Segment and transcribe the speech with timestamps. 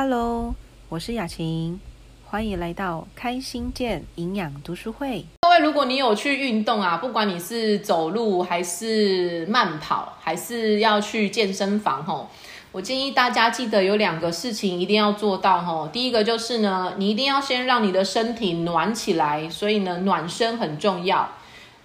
[0.00, 0.54] Hello，
[0.90, 1.80] 我是雅琴，
[2.24, 5.26] 欢迎来到开心健营养读书会。
[5.40, 12.28] 各位，如果你有去运动啊，不管你是走路还是慢跑，还是要去健身房吼，
[12.70, 15.88] 我建议大家记得有两个事情一定要做到吼。
[15.88, 21.28] 第一个就是呢，你一定要先让你的身体暖起来，所以呢，暖身很重要。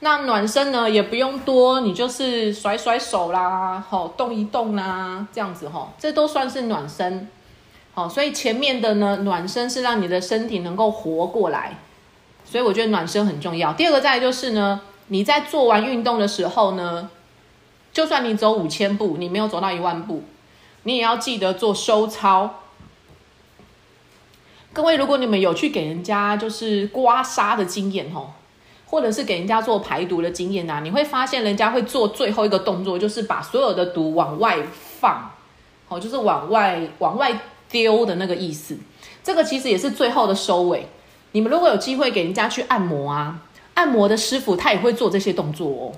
[0.02, 7.27] 那暖身呢也不用多，你就是甩甩手啦，吼，动一动啦，这样子吼，这都算是暖身。
[7.96, 11.78] 好，所以前面的呢，暖身是让你的身体能够活过来，
[12.44, 13.72] 所以我觉得暖身很重要。
[13.74, 17.12] 第二个再就是呢，你在做完运动的时候呢，
[17.92, 20.24] 就算你走五千步，你没有走到一万步，
[20.82, 22.62] 你也要记得做收操。
[24.74, 28.32] 各位，如果你们有去给人家就是刮痧的经验吼，
[28.88, 34.57] 或者是给人家做排毒的经验呐，你会发现人家会做最后一个动作，就是把所有的毒往外
[35.00, 35.30] 放，
[35.88, 37.40] 好，就是往外往外。
[37.74, 38.77] 丢的那个意思，
[39.24, 40.88] 这个其实也是最后的收尾。
[41.32, 43.41] 你们如果有机会给人家去按摩啊，
[43.74, 45.91] 按摩的师傅他也会做这些动作哦。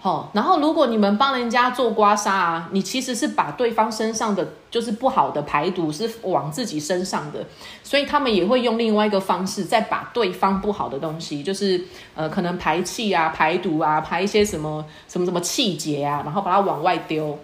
[0.00, 7.44] 好，然后如果你们帮人家做刮痧啊，你其实是把对方身上的就是不好的排毒是往自己身上的，
[7.82, 11.82] 所以他们也会用另外一个方式再把对方不好的东西，就是
[12.14, 17.38] 呃可能排气啊、排毒啊、排一些什么什么什么气结啊，然后把它往外丢。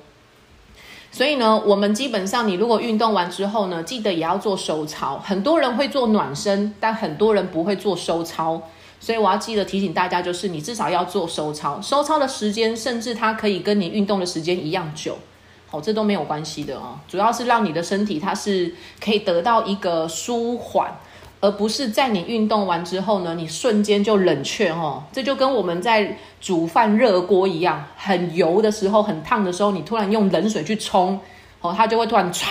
[1.13, 5.19] 所以呢，我们基本上，你如果运动完之后呢，记得也要做收操。
[5.19, 8.63] 很多人会做暖身，但很多人不会做收操。
[9.01, 11.81] 所以我要记得提醒大家，就是你至少要做收操。
[11.81, 15.19] 收操的时间，甚至它可以跟你运动的时间一样久，
[15.67, 16.99] 好，这都没有关系的哦。
[17.09, 20.93] 主要是让你的身体它是可以得到一个舒缓。
[21.41, 31.19] 而不是在你运动完之后呢，你瞬间就冷却哦，这就跟我们在煮饭热锅一样，很油的时候、很烫的时候，你突然用冷水去冲，
[31.61, 32.45] 哦，它就会突然唰，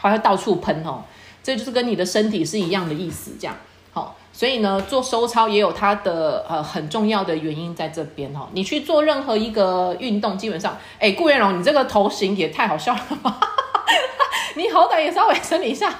[0.00, 1.02] 好像到处喷哦，
[1.42, 3.56] 这就是跟你的身体是一样的意思，这样，
[3.92, 8.46] 好，所以呢，做收操也有它的呃很重要的原因在这边哦。
[8.52, 13.40] 你去做任何一个运动，基本上，哎，顾元荣，你这个头型也太好笑了吧！
[14.56, 15.92] 你好歹也稍微整理一下，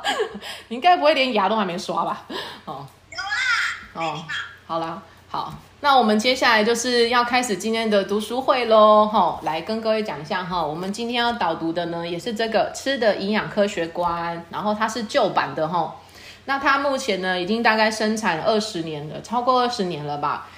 [0.68, 2.22] 你应该不会连牙都还没刷吧？
[2.64, 4.06] 哦，有啦。
[4.06, 4.24] 哦，
[4.66, 15.94] 好啦，好，那我们接下来就是要开始今天的读书会喽，哈，来跟各位讲一下哈，我们今天要导读的呢，也是这个吃的营养科学观，然后它是旧版的哈，
[16.46, 20.48] 那它目前呢已经大概生产二十年了，超过二十年了吧。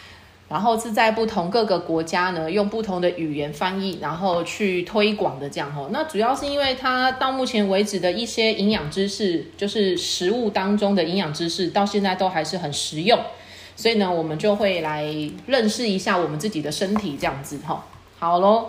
[0.49, 5.89] 然后是在不同各个国家呢，用不同的语言翻译，然后去推广的这样吼。
[5.91, 13.19] 那主要是因为它到目前为止的一些营养知识，就是食物当中的营养知识，到现在都还是很实用。
[13.75, 15.05] 所以呢，我们就会来
[15.47, 17.81] 认识一下我们自己的身体这样子吼。
[18.19, 18.67] 好喽，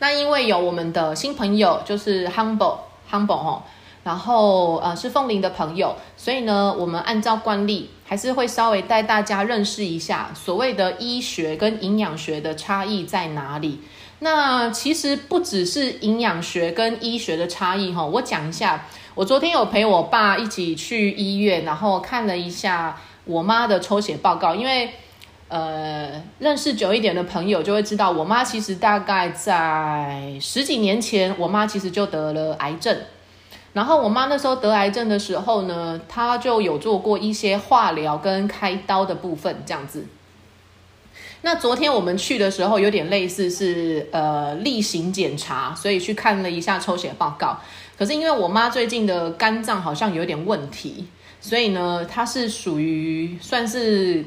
[0.00, 2.78] 那因为有我们的新朋友，就是 Humble
[3.08, 3.62] Humble 吼。
[4.02, 13.78] 然后呃是凤林的朋友，所以呢，我们按照惯例还是会稍微带大家认识一下所谓的医学跟营养学的差异在哪里。
[14.18, 18.84] 那其实不只是营养学跟医学的差异哈，我讲一下。
[19.14, 24.90] 我昨天有陪我爸一起去医院，然后看了一下我妈的抽血报告，因为
[25.46, 32.98] 呃认识久一点的朋友就会知道，我妈其实大概在十几年前，我妈其实就得了癌症。
[33.72, 40.06] 然后我妈那时候得癌症的时候呢，她就有做过一些化疗跟开刀的部分这样子。
[41.42, 47.58] 那昨天我们去的时候有点类似是呃例行检查，所以去看了一下抽血报告。
[47.96, 51.06] 可是因为我妈最近的肝脏好像有点问题，
[51.40, 54.24] 所以呢，她是属于算是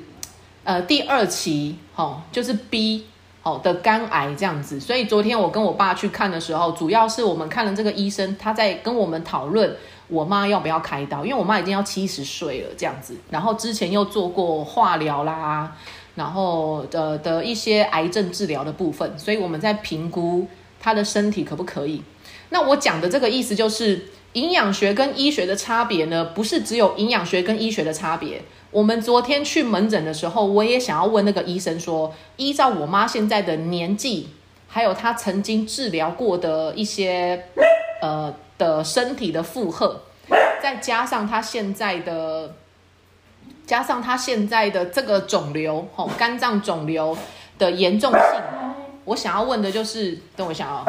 [0.63, 3.05] 呃第二期，哦，就是 B。
[3.43, 9.75] 哦的肝癌这样子，所以昨天我跟我爸去看的时候，主要是我们看了这个医生，他在跟我们讨论
[10.07, 15.75] 我妈要不要开刀，因为我妈已经要七十岁了这样子，然后之前又做过化疗啦，
[16.15, 20.47] 然后的的一些癌症治疗的部分，所以我们在评估
[20.79, 22.01] 她的身体可不可以。
[22.49, 24.07] 那我讲的这个意思就是。
[24.33, 28.41] 营养学跟医学的差别呢，不是只有营养学跟医学的差别。
[28.73, 34.29] 我们昨天去门诊的时候，我也想要问那个医生说，依照我妈现在的年纪，
[34.67, 37.45] 还有她曾经治疗过的一些
[38.01, 40.01] 呃的身体的负荷，
[40.59, 42.55] 再加上她现在的，
[43.67, 47.15] 加上她现在的这个肿瘤，吼，肝脏肿瘤
[47.59, 48.21] 的严重性，
[49.05, 50.83] 我想要问的就是，等我一下啊。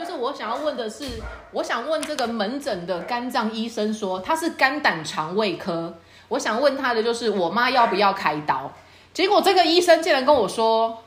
[0.00, 1.04] 就是我想要问的是，
[1.52, 5.94] 我想问这个门诊的肝脏医生说他是肝胆肠胃科，
[6.28, 8.72] 我想问他的就是我妈要不要开刀？
[9.12, 11.02] 结果这个医生竟然跟我说，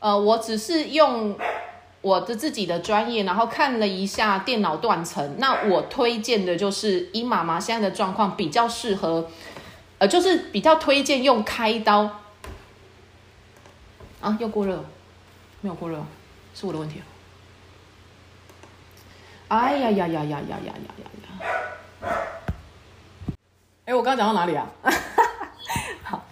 [0.00, 1.34] 呃，我只是用
[2.02, 9.30] 我的自己的专业，然后看了一下电脑断层，那我推荐的就是以妈妈现在的状况比较适合，
[9.96, 12.20] 呃，就是比较推荐用开刀。
[14.20, 14.84] 啊，又过热，
[15.62, 16.04] 没有过热，
[16.54, 17.00] 是我的问题。
[19.48, 21.04] 哎呀呀呀呀呀呀呀呀
[22.02, 22.10] 呀！
[23.84, 24.66] 哎，我刚刚讲到哪里啊？
[26.02, 26.24] 好，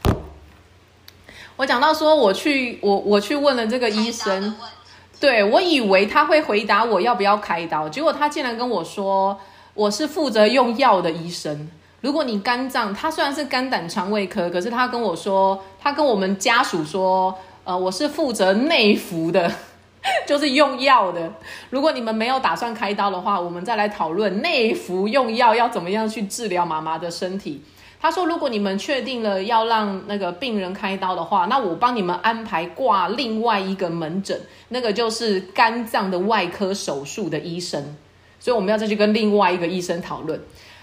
[1.54, 4.56] 我讲到说我去我我去问了这个医生，
[5.20, 9.38] 对我以为他会回答我要不要开刀，结果他竟然跟我说
[9.74, 11.70] 我是负责用药的医生。
[12.00, 19.52] 如果你肝脏，他虽然是肝胆肠胃科，可是他跟我说，他跟我们家属说，呃，我是负责内服的。
[20.26, 21.32] 就是用药的。
[21.70, 27.62] 如果你们没有打算开刀的话，我们再来讨论内服用药要怎么样去治疗妈妈的身体。
[28.00, 37.96] 他说，如果你们确定了要让那个病人开刀的话，那我帮你们安排挂另外一个门诊，那个就是肝脏的外科手术的医生。
[38.38, 40.38] 所以我们要再去跟另外一个医生讨论。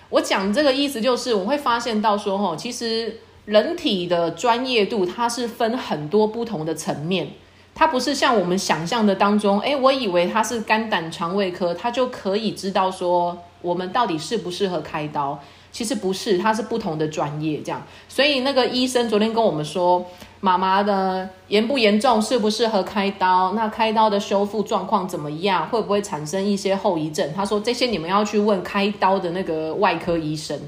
[0.10, 7.28] 我讲这个意思就是，我会发现到说，吼，其实人体的专业度它是分很多不同的层面。
[7.74, 15.40] 它不是像我们想象的当中，诶，我以为他是肝胆肠胃科，他就可以知道说我们到底适不适合开刀。
[15.72, 17.82] 其实不是，它是不同的专业这样。
[18.10, 20.06] 所以那个医生昨天跟我们说，
[20.42, 27.32] 妈妈的严不严重，适不适合开刀，那开刀的修复状况怎么样，会不会产生一些后遗症？
[27.34, 30.60] 他说这些你们要去问开刀的那个外科医生。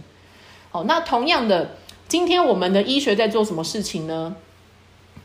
[0.72, 1.72] 好，那同样的，
[2.08, 4.34] 今天我们的医学在做什么事情呢？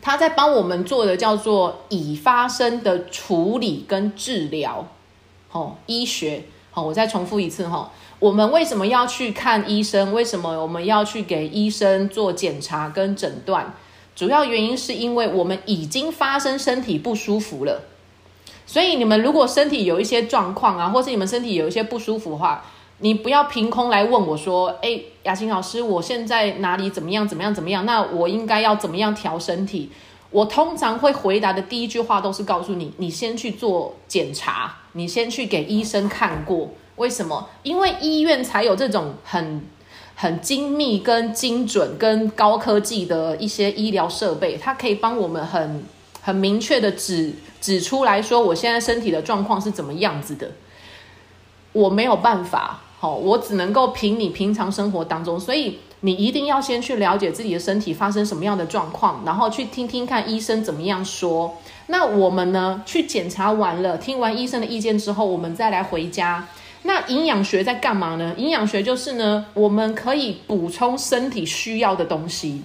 [0.09, 4.89] 他在帮我们做的叫做已发生的处理跟治疗，
[5.53, 10.15] 哦，医学，好，我再重复一次哈，我们为什么要去看医生？
[10.15, 13.75] 为什么我们要去给医生做检查跟诊断？
[14.17, 17.83] 主要原因是因为我们已经发生身体不舒服了，
[18.65, 22.65] 所以你们如果身体有一些状况啊，或是你们身体有一些不舒服的话。
[23.01, 27.27] 你不要凭空来问我说：“哎，雅琴老师，我现在哪里怎么样？
[27.27, 27.55] 怎么样？
[27.55, 27.87] 怎么样？
[27.87, 29.91] 那我应该要怎么样调身体？”
[30.31, 36.69] 我通常会回答的第一句话都是告诉你：“你先去做检查，你先去给医生看过。
[36.97, 37.49] 为什么？
[37.63, 39.63] 因为医院才有这种很
[40.17, 45.85] 很精密、跟精准、跟高科技的一些医疗设备，它可以帮我们很
[46.21, 50.51] 很明确的指指出来说，我现在身体的状况是怎么样子的。
[51.73, 61.57] 我没有办法。”好，我只能够凭你平常生活当中，所以你一定要先去了解自己的身体发生什么样的状况，然后去听听看医生怎么样说。
[61.87, 66.49] 那我们呢，去检查完了，听完医生的意见之后，我们再来回家。
[66.83, 68.35] 那营养学在干嘛呢？
[68.37, 72.63] 营养学就是呢，我们可以补充身体需要的东西。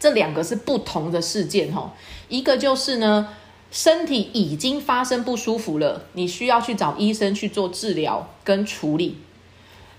[0.00, 1.92] 这两个是不同的事件哈，
[2.28, 3.28] 一个就是呢。
[3.72, 9.16] 身体已经发生不舒服了，你需要去找医生去做治疗跟处理。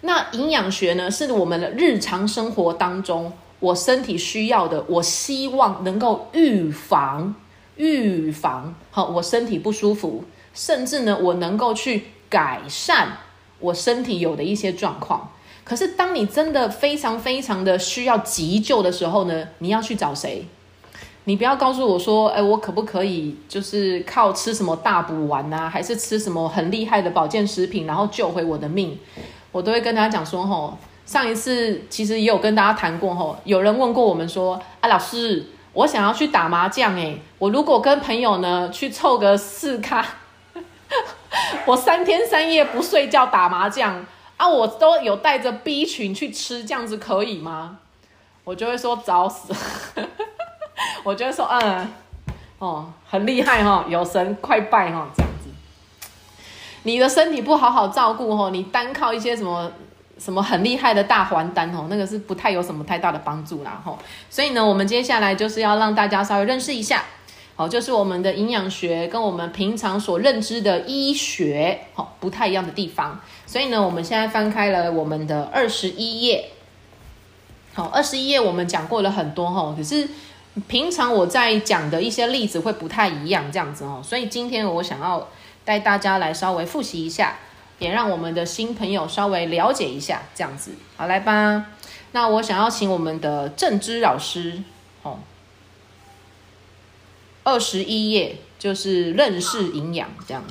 [0.02, 7.34] 那营养学呢，是我们的日常生活当中，我身体需要的，我希望能够预防
[7.78, 10.24] 预防好我身体不舒服，
[10.54, 13.18] 甚至呢，我能够去改善
[13.60, 15.32] 我身体有的一些状况。
[15.64, 20.46] 可是，当你真的非常非常的需要急救的时候呢，你要去找谁？
[21.26, 29.00] 你不要告诉我说，哎，我可不可以就是靠吃什么大补丸呐，还是吃什么很厉害的保健食品，然后救回我的命？
[29.52, 40.06] 我都会跟大家讲说，吼，上一次其实也有跟大家谈过，吼，有人问过我们说，啊，老师，我想要去打麻将，哎，我如果跟朋友呢去凑个四咖，
[41.66, 47.78] 我三天三夜不睡觉打麻将啊，我都有带着 B 群去吃，这样子可以吗？
[48.44, 49.54] 我就会说找死。
[51.04, 51.94] 我觉得说，嗯，
[52.60, 55.50] 哦，很厉害哈，有神快拜哈，这样子。
[56.84, 59.72] 你的身体不好好照顾哦，你单靠一些什么
[60.18, 63.98] 什么很厉害的大还丹哦，那个是不太有什么太大的帮助啦哈。
[64.30, 67.04] 所以呢，我们接下来就是要让大家稍微认识一下，
[67.56, 73.20] 好，就是我们的营养学跟我们平常所认知的医学好不太一样的地方。
[73.46, 76.50] 所以呢，我们现在翻开了我们的二十一页，
[77.74, 80.10] 好，二十一页我们讲过了很多哈，可是。
[80.68, 85.28] 平常我在讲的一些例子会不太一样，这样子哦，所以今天我想要
[85.66, 87.40] 带大家来稍微复习一下，
[87.80, 91.66] 也让我们的新朋友稍微了解一下，这样子，好来吧。
[92.12, 94.62] 那我想要请我们的正知老师，
[95.02, 95.22] 哦，
[97.44, 100.44] 二十一页就是认识营养这样。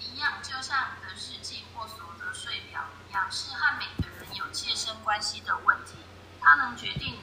[0.00, 5.92] 营养就像你的日记或所得税表一样，是和每个人有切身关系的问题，
[6.40, 7.21] 它能决定。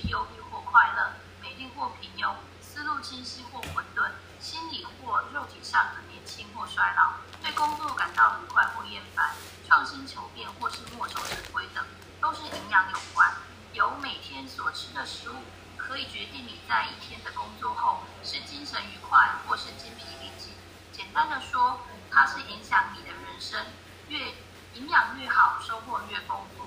[0.00, 1.10] 是忧郁或快乐，
[1.42, 9.34] 美丽或平庸，思路清晰或混沌，心理或肉体上的年轻或衰老，对工作感到愉快或厌烦，
[9.66, 11.84] 创新求变或是墨守成规等，
[12.20, 13.34] 都是营养有关。
[13.72, 15.34] 由每天所吃的食物
[15.76, 20.52] 可以决定你在一天的工作后是精神愉快或是精疲力尽。
[20.92, 23.66] 简单的说，它是影响你的人生，
[24.06, 24.28] 越
[24.74, 26.66] 营养越好，收获越丰富。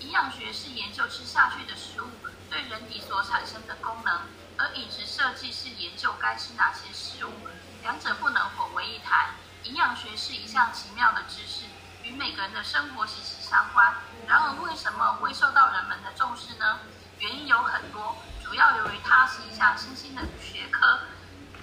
[0.00, 2.08] 营养学是研究吃下去的食物。
[2.52, 4.20] 对人体所产生的功能，
[4.58, 7.32] 而饮食设计是研究该吃哪些食物，
[7.80, 9.30] 两者不能混为一谈。
[9.64, 11.64] 营养学是一项奇妙的知识，
[12.02, 13.94] 与每个人的生活息息相关。
[14.28, 16.80] 然而，为什么会受到人们的重视呢？
[17.20, 21.00] 原因有很多，主要由于它是一项新兴的学科，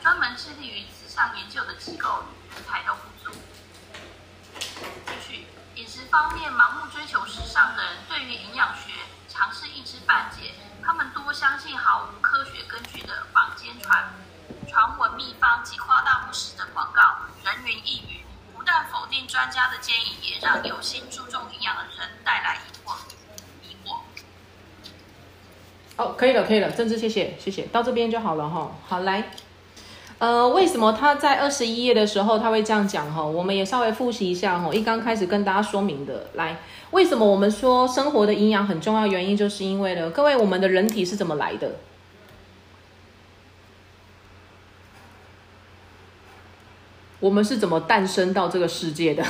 [0.02, 2.24] 专门致力于此项研究的机构
[2.56, 3.38] 人才都不足。
[4.58, 8.94] 继续，饮食方面，盲目追求时尚的人对于营养学
[9.30, 14.12] 尝试一知半解，他们多相信毫无科学根据的坊间传
[14.68, 17.02] 传闻秘方及夸大不实的广告，
[17.46, 18.20] 人云亦云。
[18.56, 22.94] 不但否定专家的建议，也让有心注重营养的人带来疑惑。
[23.64, 24.00] 疑惑。
[25.96, 28.72] 哦，可以了，可以了，政治，谢谢，谢谢，到这边就好了哈。
[28.88, 29.32] 好，来，
[30.18, 33.24] 呃，为什么他在二十一页的时候他会这样讲哈？
[33.24, 34.70] 我们也稍微复习一下哈。
[34.74, 36.60] 一刚开始跟大家说明的，来，
[36.92, 39.06] 为什么我们说生活的营养很重要？
[39.06, 41.76] 原因就是因为呢，各位，我们的人体是怎么来的？
[47.20, 49.26] 我们是怎么诞生到这个世界的？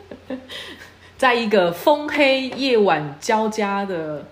[1.16, 4.26] 在一个风黑夜晚交加的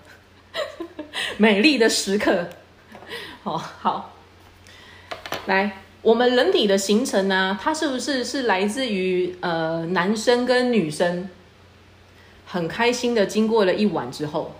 [1.37, 2.49] 美丽的时刻，
[3.41, 4.13] 好好
[5.47, 11.29] 来，我们人体的形成呢，它是不是是来自于呃男生跟女生
[12.53, 14.53] 很开心的经过了一晚之后，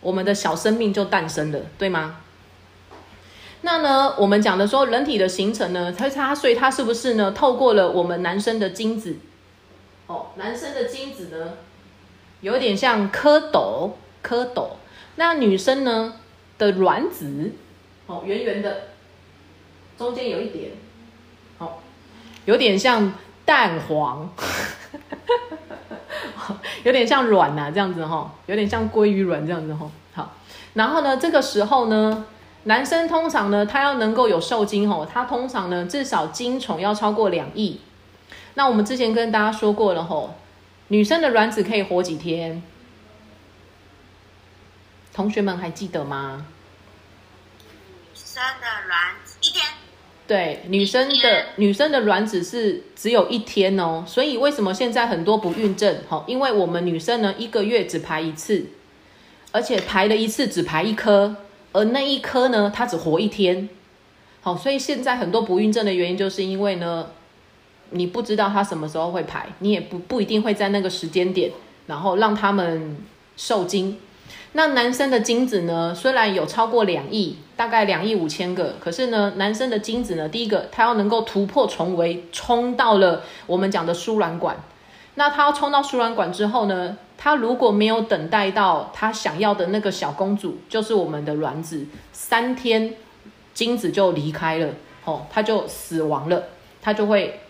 [0.00, 2.20] 我们的小生命就诞生了，对吗？
[3.62, 7.32] 那呢，我们讲的说人体的形成呢，它它所以它是不是呢？
[7.32, 9.16] 透过了我们男生的精子，
[10.06, 11.54] 哦，男生的精子呢，
[12.40, 13.90] 有点像蝌蚪，
[14.22, 14.68] 蝌蚪。
[15.16, 16.14] 那女生呢
[16.56, 17.50] 的卵子，
[18.06, 18.82] 哦，圆圆的，
[19.98, 20.70] 中间有一点，
[21.58, 21.78] 哦，
[22.44, 23.12] 有点像
[23.44, 24.32] 蛋黄，
[26.84, 29.90] 有点像卵呐，这样子哈，有点像鲑鱼卵这样子哈。
[30.14, 30.32] 好，
[30.74, 32.26] 然后呢，这个时候呢。
[32.64, 37.80] 男生通常呢，他要能够有受精吼，他通常呢至少精虫要超过两亿。
[38.54, 40.34] 那我们之前跟大家说过了吼，
[40.88, 42.62] 女生的卵子可以活几天？
[45.14, 46.46] 同学们还记得吗？
[48.12, 49.27] 女生的卵子。
[50.28, 54.04] 对，女生的女生的卵子是只有一天哦。
[54.06, 55.96] 所以为什么现在很多不孕症？
[56.10, 58.66] 哦，因为我们女生呢一个月只排一次，
[59.50, 61.34] 而且排了一次只排一颗。
[61.72, 63.68] 而那一颗呢，它只活一天，
[64.40, 67.06] 好，所以现在很多不孕症的原因，就是因为呢，
[67.90, 71.50] 你不知道它什么时候会排，你也不不一定会在那个时间点，
[71.86, 72.96] 然后让他们
[73.36, 73.98] 受精。
[74.52, 84.56] 那男生的精子呢，虽然有超过两亿，大概两亿五千个，可是呢，男生的精子呢，第一个，他要能够突破重围，冲到了我们讲的输卵管。
[85.16, 86.96] 那他要冲到输卵管之后呢？
[87.20, 92.94] 他如果没有等待到他想要的那个小公主，就是我们的卵子，三天
[93.52, 94.68] 精子就离开了，
[95.04, 96.44] 哦，他就死亡了，
[96.80, 97.40] 他就会，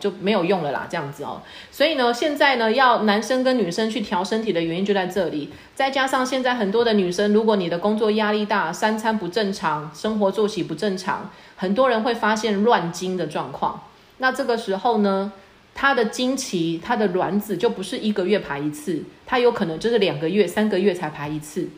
[0.00, 1.42] 就没有用了啦，这样子哦。
[1.70, 5.50] 所以呢，现在呢，要男生跟女生去调身体的原因就在这里。
[5.74, 13.82] 再加上现在很多的女生，如果你的工作压力大，三餐不正常，生活作息不正常，很多人会发现乱经的状况。
[14.18, 15.32] 那这个时候呢？
[15.76, 21.68] 它的经期，它的卵子就不是一个月排一次，它有可能就是两个月、三个月才排一次。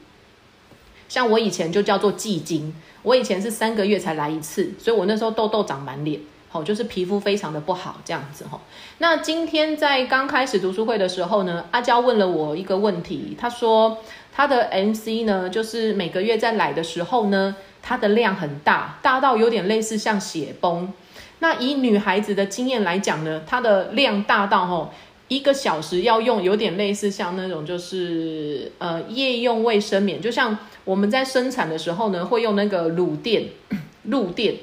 [1.08, 8.60] 像我以前就叫做季经，我以前是三个月才来一次，所以我那时候痘痘长满脸，好，就是皮肤非常的不好这样子哈。
[8.98, 13.98] 那今天在刚开始读书会的时候呢，阿娇问了我一个问题，她说
[14.32, 20.92] 她的 MC 呢，就是每个月在来的时候呢，它的量很大，大到有点类似像血崩。
[21.40, 24.90] 那以女孩子的经验来讲呢，它的量大到吼
[25.28, 33.48] 一个小时要用有点类似像那种就是呃夜用卫生棉，就像我们在生产的时候呢会用那个乳垫，
[34.04, 34.54] 露垫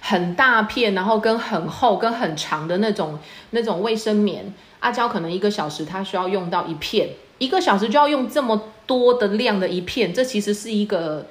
[0.00, 3.18] 很大片，然后跟很厚跟很长的那种
[3.50, 11.26] 那种卫生棉，阿娇可能一个小时她需要用到一片，一个小时就要用这么多的量的一片，这其实是一个。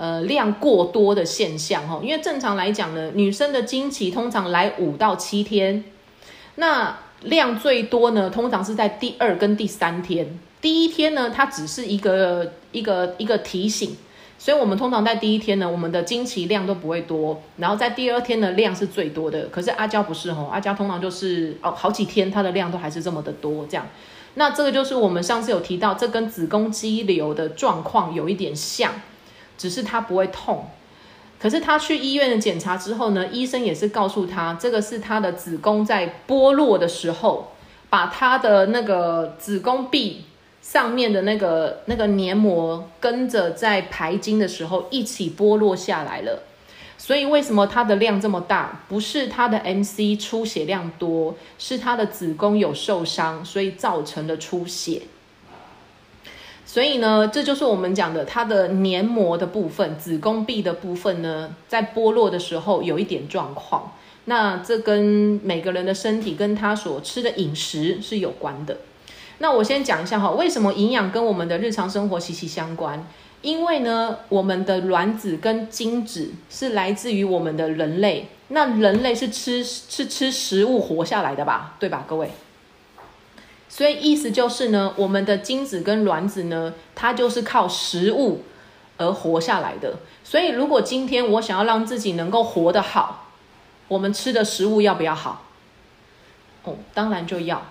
[0.00, 5.82] 呃，量过多的现象哈，因为正常来讲呢，女生的经期通常来五到七天，
[6.54, 10.38] 那量最多呢，通常是在第二跟第三天。
[10.60, 13.96] 第一天呢，它只是一个一个一个提醒，
[14.40, 19.46] 所以我们通常在第一天呢，我们的经期量都不会多，然后在第二天的量是最多的。
[19.46, 23.84] 可是阿娇不是哦，阿娇通常就是哦好几天她的量都还是这么的多这样。
[24.34, 28.92] 那这个就是我们上次有提到，这跟子宫肌瘤的状况有一点像，
[29.56, 30.66] 只是它不会痛。
[31.40, 37.50] 可是她去医院的检查之后呢，医生也是告诉她，这个是她的子宫在剥落的时候，
[37.90, 40.26] 把她的那个子宫壁。
[40.70, 46.42] 上面的那个那个黏膜跟着在排精的时候一起剥落下来了，
[46.98, 48.82] 所以为什么它的量这么大？
[48.86, 55.00] 不是它的 MC 出血量多，是它的子宫有受伤，所以造成的出血。
[56.66, 63.94] 所以呢，这就是我们讲的它的黏膜的部分，子宫壁的部分呢，在剥落的时候有一点状况。
[64.26, 68.76] 那这跟每个人的身体跟他所吃的饮食是有关的。
[69.38, 73.06] 那我先讲一下哈，为什么营养跟我们的日常生活息息相关？
[73.40, 82.32] 因为呢，我们的卵子跟精子是来自于我们的人类，那人类是吃是吃食物活下来的吧，对吧，各位？
[83.68, 88.42] 所以意思就是呢，我们的精子跟卵子呢，它就是靠食物
[88.96, 90.00] 而活下来的。
[90.24, 93.28] 所以如果今天我想要让自己能够活得好，
[93.86, 95.44] 我们吃的食物要不要好？
[96.64, 97.62] 哦，当然就要。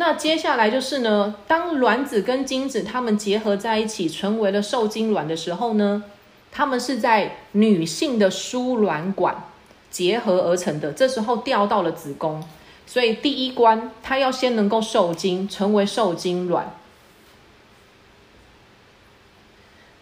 [0.00, 6.04] 那接下来就是呢，当卵子跟精子它们结合在一起，成为了受精卵的时候呢，
[6.50, 9.44] 它们是在女性的输卵管
[9.90, 10.92] 结合而成的。
[10.92, 12.42] 这时候掉到了子宫，
[12.86, 16.72] 所以第一关它要先能够受精，成为受精卵。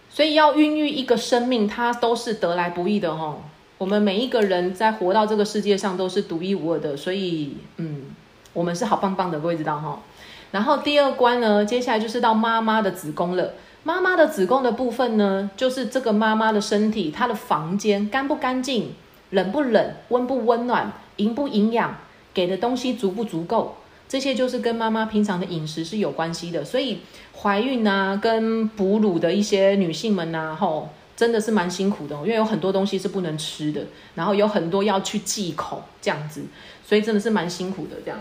[0.08, 3.36] 所以要孕育一个生命，它都是得来不易的哈。
[3.78, 8.14] 我们每一个人在活到这个世界上都是独一无二的，所以嗯。
[8.58, 10.02] 我们是好棒棒的，各位知道哈。
[10.50, 13.52] 然后第二关呢，接下来就是到妈妈的子宫了。
[13.84, 18.94] 妈妈的子宫的部分呢，就是这个妈妈的身体，她的房间干不干净，
[19.30, 21.98] 冷不冷，温不温暖，营不营养，
[22.34, 23.76] 给的东西足不足够，
[24.08, 26.64] 这些就是跟妈妈平常的饮食是有关系的。
[26.64, 26.98] 所以
[27.40, 33.82] 怀孕啊，跟哺乳的一些女性们呐，吼，真的是蛮辛苦的，因为有很多东西是不能吃的，
[34.16, 36.42] 然后有很多要去忌口这样子，
[36.84, 38.18] 所以真的是蛮辛苦的这样。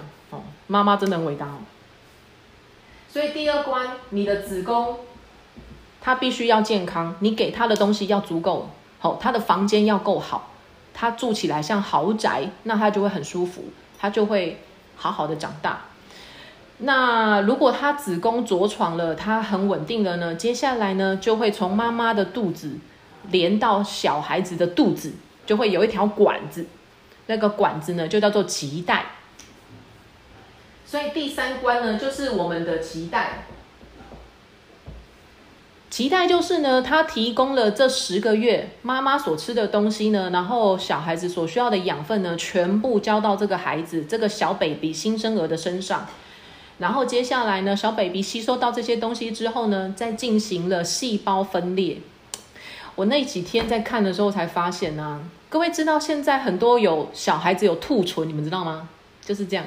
[0.68, 1.48] 妈妈真的很伟大。
[3.10, 4.98] 所以第二关，你的子宫，
[6.02, 10.52] 它必须要健康，你给它的东西要足够，好，它的房间要够好，
[10.94, 13.64] 它住起来像豪宅，那它就会很舒服，
[13.98, 14.62] 它就会
[14.96, 15.86] 好好的长大。
[16.80, 22.78] 那如果它子宫着床了，它很稳定了呢，接下来呢，就会从妈妈的肚子
[23.32, 25.14] 连到小孩子的肚子，
[25.46, 26.68] 就会有一条管子，
[27.26, 29.06] 那个管子呢，就叫做脐带。
[30.90, 33.44] 所以第三关呢，就是我们的脐带。
[35.92, 46.08] 脐带就是呢，它提供了这十个月妈妈所吃的东西呢，然后小孩子所需要的养分呢，全部交到这个孩子这个小 baby 新生儿的身上。
[46.78, 51.98] 然后接下来呢，小 baby 吸收到这些东西之后呢，再进行了细胞分裂。
[52.96, 58.88] 我那几天在看的时候才发现呢，各位知道现在很多有小孩子有兔唇，你们知道吗？
[59.26, 59.66] 就是这样。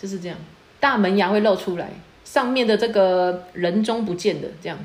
[0.00, 0.38] 就是这样，
[0.78, 1.90] 大门牙会露出来，
[2.24, 4.78] 上面的这个人中不见的这样。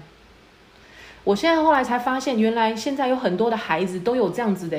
[1.24, 4.78] 我现在后来才发现，原来现在有很多的孩子都有这样子的，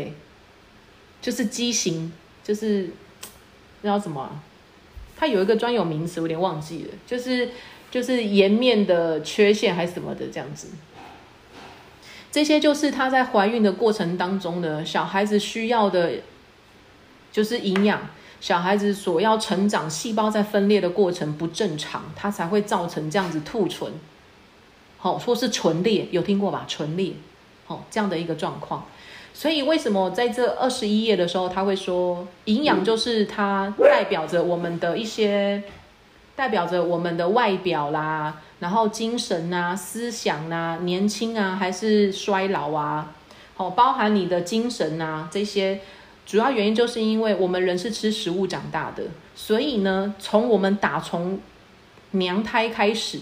[1.22, 2.12] 就是畸形，
[2.44, 2.90] 就是
[3.80, 4.40] 那叫什么？
[5.16, 7.48] 它有一个专有名词，我有点忘记了，就是
[7.90, 10.68] 就是颜面的缺陷还是什么的这样子。
[12.30, 16.12] 这些就是她在怀孕的过程当中呢，小孩子需要的，
[17.32, 18.02] 就是营养。
[18.46, 23.90] 小孩子所要成长，细胞在分裂的过程不正常，它才会造成这样子兔唇，
[24.98, 26.64] 好，或是唇裂，有听过吧？
[26.68, 27.14] 唇裂，
[27.66, 28.84] 好，这样的一个状况。
[29.34, 35.64] 所以为什么在这二十一页的时候，他会说营养就是它代表着我们的一些，
[36.36, 43.12] 代表着我们的外表啦，然后精神啊、思想啊、年轻啊还是衰老啊，
[43.56, 45.80] 好，包含你的精神啊这些。
[46.26, 49.04] 主要原因就是因为我们人是吃食物长大的，
[49.36, 51.38] 所以呢，从我们打从
[52.10, 53.20] 娘胎开始，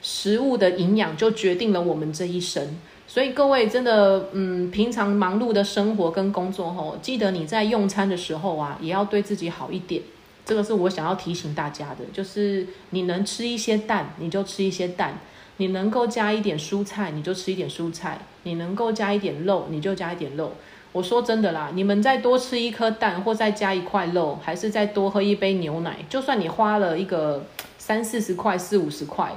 [0.00, 2.78] 食物的营养就决定了我们这一生。
[3.06, 10.00] 所以各位真的，嗯，平常忙碌的生活跟工作后，记得你在用餐的时候啊，也要对自己好一点。
[10.46, 15.14] 这个是我想要提醒大家的，就是你能吃一些蛋，你就吃一些蛋；
[15.56, 20.52] 你能够加一点蔬菜，你就吃一点蔬菜；你能够加一点肉，你就加一点肉。
[20.94, 27.44] 我说真的啦，你们再多吃一颗蛋，或再加一块肉，还是再多喝一杯牛奶，就算你花了一个
[27.78, 29.32] 三四十块、四五十块，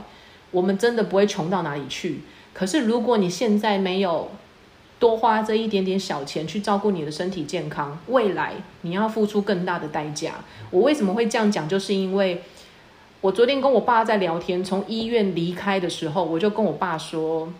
[0.51, 2.21] 我们真的不会穷到哪里去。
[2.53, 4.29] 可是如果你现在没有
[4.99, 10.35] 多花这一点点小钱去照顾你的身体健康，未来你要付出更大的代价。
[10.69, 11.67] 我为什么会这样讲？
[11.67, 12.43] 就是因为
[13.21, 17.51] 我昨天跟我爸在聊天，从医院离开的时候，我就跟我爸说，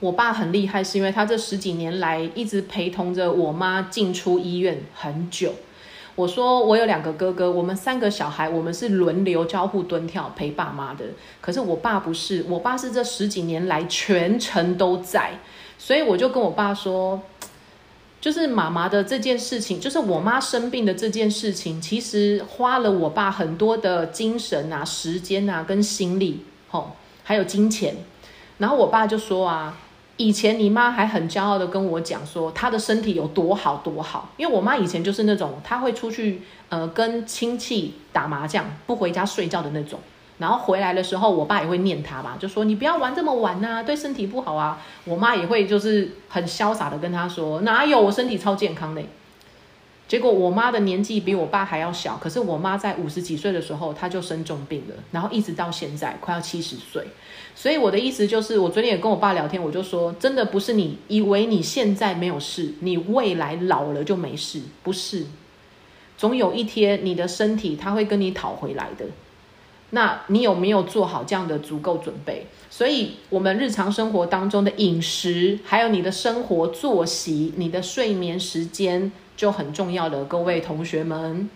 [0.00, 5.52] 我爸很厉害，是因为他这十几年来一直陪同着我妈进出医院很久。
[6.16, 11.04] 我说我有两个哥哥，我们三个小孩，我们是轮流交互蹲跳陪爸妈的。
[11.40, 15.32] 可是我爸不是，我爸是这十几年来全程都在，
[15.78, 17.20] 所以我就跟我爸说，
[18.22, 27.96] 就是妈妈的这件事情，就是我妈生病的这件事情，其实花了我爸很多的精神啊、时间啊、跟心力，吼，还有金钱。
[28.58, 29.78] 然后我爸就说啊。
[30.20, 39.98] 以前你妈还很骄傲的跟我讲说她的身体有多好多好，因为我妈以前就是那种她会出去呃跟亲戚打麻将不回家睡觉的那种，
[40.36, 44.82] 然后回来的时候我爸也会念她嘛，就说你不要玩这么晚呐，对身体不好啊。
[45.06, 49.00] 我妈也会就是很潇洒的跟她说哪有我身体超健康的。
[50.06, 57.06] 结果我妈的年纪比我爸还要小，可是我妈在五十几岁的时候，她就生重病了，然后一直到现在快要七十岁。
[57.60, 65.26] 所以我的意思就是，我昨天也跟我爸聊天，我就说，真的不是你以为你现在没有事，你未来老了就没事，不是。
[66.16, 69.04] 总有一天你的身体它会跟你讨回来的。
[69.90, 72.46] 那你有没有做好这样的足够准备？
[72.70, 79.12] 所以，我们日常生活当中的饮食，还有你的生活作息、你的睡眠时间。
[79.36, 81.48] 就很重要的，各位同学们，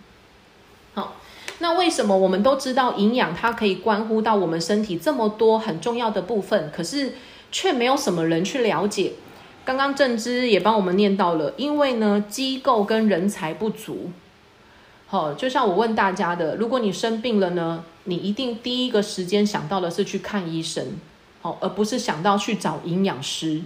[0.94, 1.16] 好，
[1.58, 7.14] 那为什么我们都知道营养它可以关乎到我们身体这么多很重要的部分，可是
[7.52, 9.12] 却没有什么人去了解？
[9.64, 14.10] 刚刚正知也帮我们念到了，因为呢机构跟人才不足。
[15.06, 20.84] 好，就像我问大家的，如果你生病了呢，你一定第一个时间想到的是去看医生，
[21.40, 23.62] 好，而不是想到去找营养师。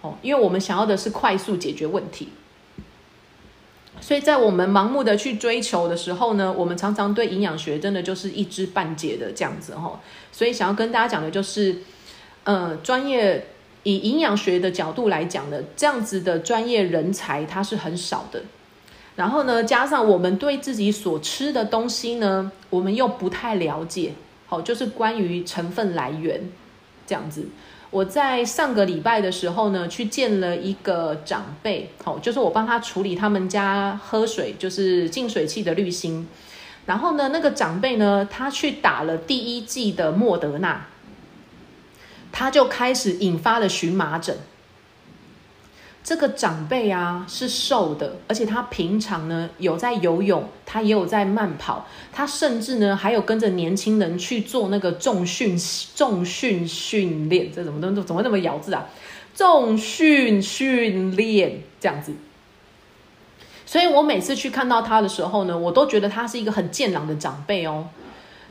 [0.00, 2.30] 哦，因为我们想要的是快速解决问题。
[4.00, 10.00] 所以在我们盲目的去追求的时候呢，我们常常对营养学真的就是一知半解的这样子哈。
[10.30, 11.76] 所以想要跟大家讲的就是，
[12.44, 13.46] 呃，专业
[13.82, 18.42] 以营养学的角度来讲的，这样子的专业人才它是很少的。
[19.16, 24.12] 然后呢，加上我们对自己所吃的东西呢，我们又不太了解，
[24.46, 26.40] 好，就是关于成分来源
[27.06, 27.48] 这样子。
[27.90, 36.28] 我在上个礼拜的时候呢，去见了一个长辈，好，就是我帮他处理他们家喝水就是净水器的滤芯，
[36.86, 40.86] 然后呢，那个长辈呢，他去打了第一剂的莫德纳，
[42.32, 44.36] 他就开始引发了荨麻疹。
[46.06, 55.58] 这个长辈啊是瘦的，而且他平常呢有在游泳，他也有在慢跑，他甚至呢还有跟着年轻人去做那个重训
[55.96, 58.86] 重训训练，这怎么都怎么那么咬字啊？
[59.34, 62.12] 重训训练这样子。
[63.66, 67.88] 所以我每次去看到他的时候呢，我都觉得他是一个很健朗的长辈哦。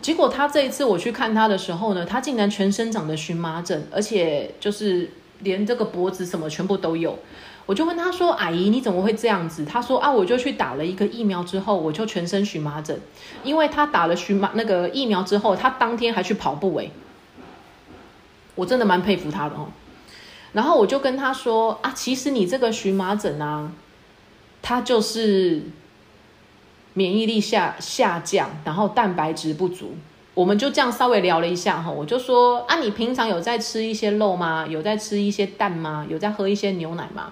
[0.02, 5.10] 结果他这一次我去看他的时候呢，他竟然全身长的荨麻疹，而且就是。
[5.39, 7.19] 连这个脖子什么全部都有，
[7.65, 13.00] 我就问他说：“阿姨，你怎么会这样子？”他说：“啊，我就去打了一个疫苗之后，我就全身荨麻疹。
[13.43, 16.91] 因为他打了荨麻那个疫苗之后，他当天还去跑步诶，
[18.56, 19.67] 我真的蛮佩服他的哦。
[20.54, 23.71] 然后我就跟他说：“啊，其实你这个荨麻疹啊，
[24.62, 25.63] 它就是
[26.93, 29.95] 免疫力下下降，然后蛋白质不足。”
[30.36, 34.67] 我们就这样稍微聊了一下哈，我就说啊，你平常有在吃一些肉吗？
[34.69, 36.06] 有在吃一些蛋吗？
[36.10, 37.32] 有在喝一些牛奶吗？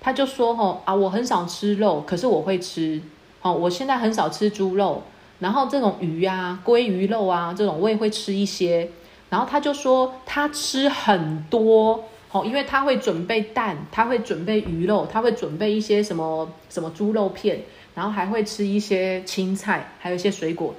[0.00, 3.02] 他就说哈啊，我很少吃肉，可是我会吃。
[3.42, 5.02] 哦，我现在很少吃猪肉，
[5.40, 8.88] 然后这种鱼啊、鲑鱼肉啊这种我也会吃一些。
[9.28, 17.60] 然后他就说他吃很多，哦，因为他会准备蛋，他会准备鱼肉，他会准备一些什么什么猪肉片，
[17.94, 20.74] 然后还会吃一些青菜，还有一些水果。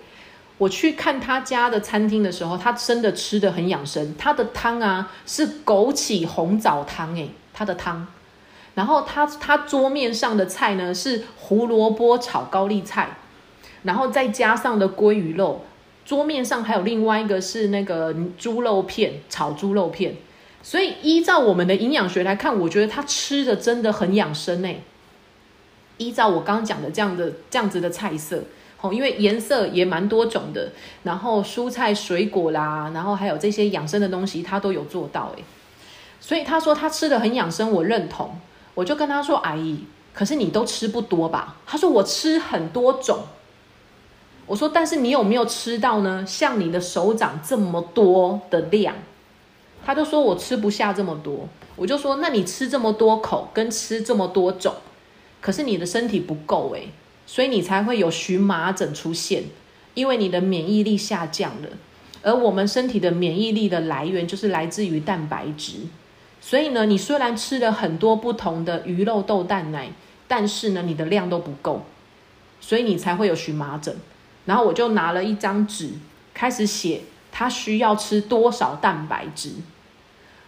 [0.60, 4.14] 我去看他家的餐厅的时候，他真的吃的很养生。
[4.18, 8.06] 他的汤啊是枸杞红枣汤，诶，他的汤。
[8.76, 13.18] 然后他他桌面上的菜呢是胡萝卜炒高丽菜，
[13.84, 15.66] 然后再加上的鲑鱼肉。
[16.06, 20.18] 桌面上还有另外一个是那个猪肉片炒猪肉片。
[20.62, 24.84] 所以依照我们的营养学来看，我觉得他吃的真的很养生诶。
[25.96, 28.44] 依照我刚刚讲的这样的这样子的菜色。
[28.82, 30.72] 哦，因为颜色也蛮多种的，
[31.04, 35.44] 然后蔬菜水果啦，然后还有这些养生的东西，他都有做到诶。
[36.22, 38.40] 所以他说他吃的很养生，我认同。
[38.76, 43.20] 我就跟他说：“阿姨，可是你都吃不多吧？”他说：“我吃很多种。”
[44.48, 46.26] 我说：“但是你有没有吃到呢？
[46.26, 48.96] 像你的手掌这么多的量？”
[49.86, 54.74] 他就说我吃不下这么多，我就说那你吃这么多口跟吃这么多种，
[55.42, 56.90] 可是你的身体不够诶，
[57.32, 59.44] 所以你才会有荨麻疹出现，
[59.94, 61.70] 因为你的免疫力下降了。
[62.24, 65.74] 而我们身体的免疫力的来源就是来自于蛋白质，
[66.42, 69.92] 所以呢，你虽然吃了很多不同的鱼肉豆蛋奶，
[70.28, 71.84] 但是呢，你的量都不够，
[72.60, 73.96] 所以你才会有荨麻疹。
[74.46, 75.92] 然后我就拿了一张纸，
[76.34, 79.52] 开始写他需要吃多少蛋白质。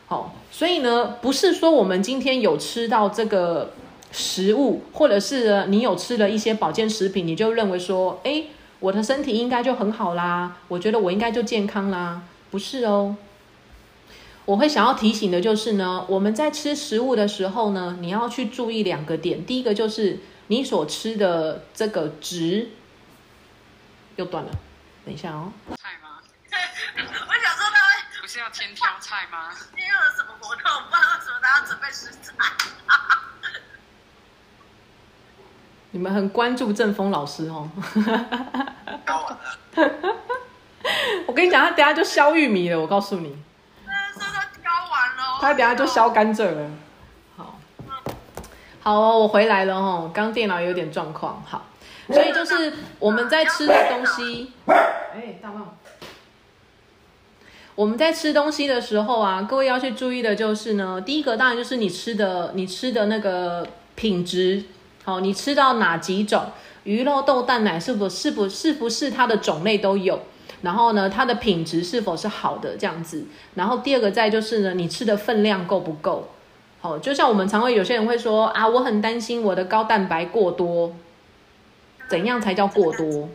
[0.07, 3.73] 好，所以呢，不是说我们今天有吃到这个
[4.12, 8.45] 食物，或者是你有吃了一些保健食品，你就认为说，哎。
[8.82, 13.15] 我的身体应该就很好啦，我觉得我应该就健康啦，不是哦。
[14.45, 19.45] 我会想要提醒的就是呢，我们在吃食物的时候呢，你要去注意两个点。
[19.45, 22.71] 第一个就是你所吃的这个值
[24.15, 24.50] 又断了，
[25.06, 25.54] 等一下哦。
[25.78, 26.17] 菜吗？
[26.50, 29.52] 我想说他会不是要先挑菜吗？
[29.78, 30.63] 今天有什么活动？
[30.89, 32.34] 不知道为什么大家准备食材。
[35.91, 37.69] 你们很关注正风老师哦。
[41.27, 42.80] 我跟你讲，他等下就削玉米了。
[42.80, 46.69] 我告诉你，说他削完了，他等下就削甘蔗了。
[47.38, 47.60] 好，
[48.82, 50.10] 好哦，我回来了哦。
[50.13, 51.65] 刚电脑有点状况，好，
[52.08, 55.77] 所以就是我们在吃的东西，哎，大棒，
[57.75, 64.63] 我们在吃东西的时候啊，各位要去注意的就是呢，第一个当然就是你吃的，你吃的那个品质。
[65.03, 66.45] 好，你吃到哪几种
[66.83, 70.19] 鱼肉豆蛋奶是否是不是不是它的种类都有？
[70.61, 73.25] 然后呢，它的品质是否是好的这样子？
[73.55, 76.29] 然后第二个再就是呢，你吃的分量够不够？
[76.81, 80.95] 好，就像我们常会有些人会说啊，我很担心我的高蛋白过多，
[82.07, 83.29] 怎样才叫过多？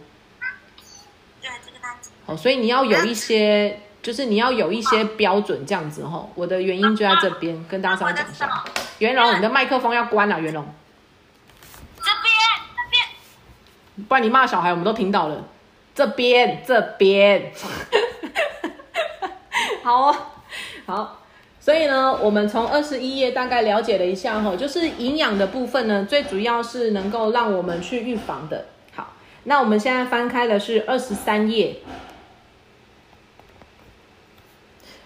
[2.26, 6.28] 好，所以你要有一些，就是你要有一些标准这样子哦。
[6.34, 8.64] 我的原因就在这边，跟大家稍微讲一下。
[8.98, 10.64] 袁龙，你的麦克风要关了，袁龙。
[14.08, 15.44] 不然你骂小孩，我们都听到了。
[15.94, 17.50] 这边，这边，
[19.82, 20.12] 好，
[20.84, 21.22] 好。
[21.58, 28.66] 所以呢，我们从二十一页大概了解了一下哈，就是营养的部分呢，最主要是能够让我们去预防的。
[28.94, 31.78] 好，那我们现在翻开的是二十三页，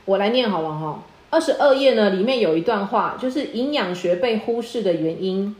[0.04, 1.02] 我来念好了哈。
[1.30, 5.56] 二十二页呢，里面有一段话，就是营养学被忽视的原因。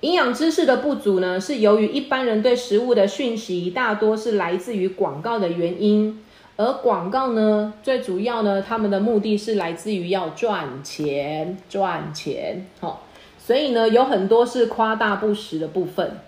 [0.00, 6.24] 营养知识的不足呢，是由于一般人对食物的讯息大多是来自于广告的原因，
[6.56, 13.06] 而广告呢，最主要呢，他们的目的是来自于要赚钱，赚钱，好，
[13.38, 16.18] 所以呢，有很多是夸大不实的部分。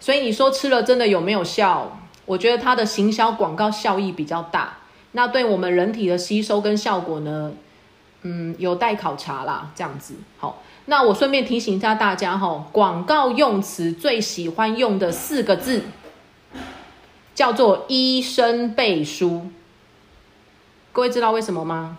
[0.00, 1.98] 所以你说吃了真的有没有效？
[2.24, 4.78] 我觉得它的行销广告效益比较大，
[5.12, 7.52] 那对我们人体的吸收跟效果呢，
[8.22, 10.62] 嗯，有待考察啦，这样子，好。
[10.86, 15.82] 那我顺便提醒一下大家哈，广告用词最喜欢用的四个字
[17.34, 19.46] 叫做“医生背书”。
[20.92, 21.98] 各位知道为什么吗？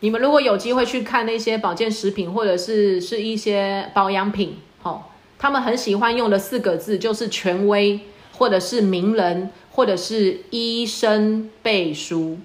[0.00, 5.04] 你们如果有机会去看那些保健食品或者是是一些保养品，哦，
[5.38, 8.00] 他们很喜欢用的四个字就是权威，
[8.36, 12.38] 或者是名人，或者是医生背书。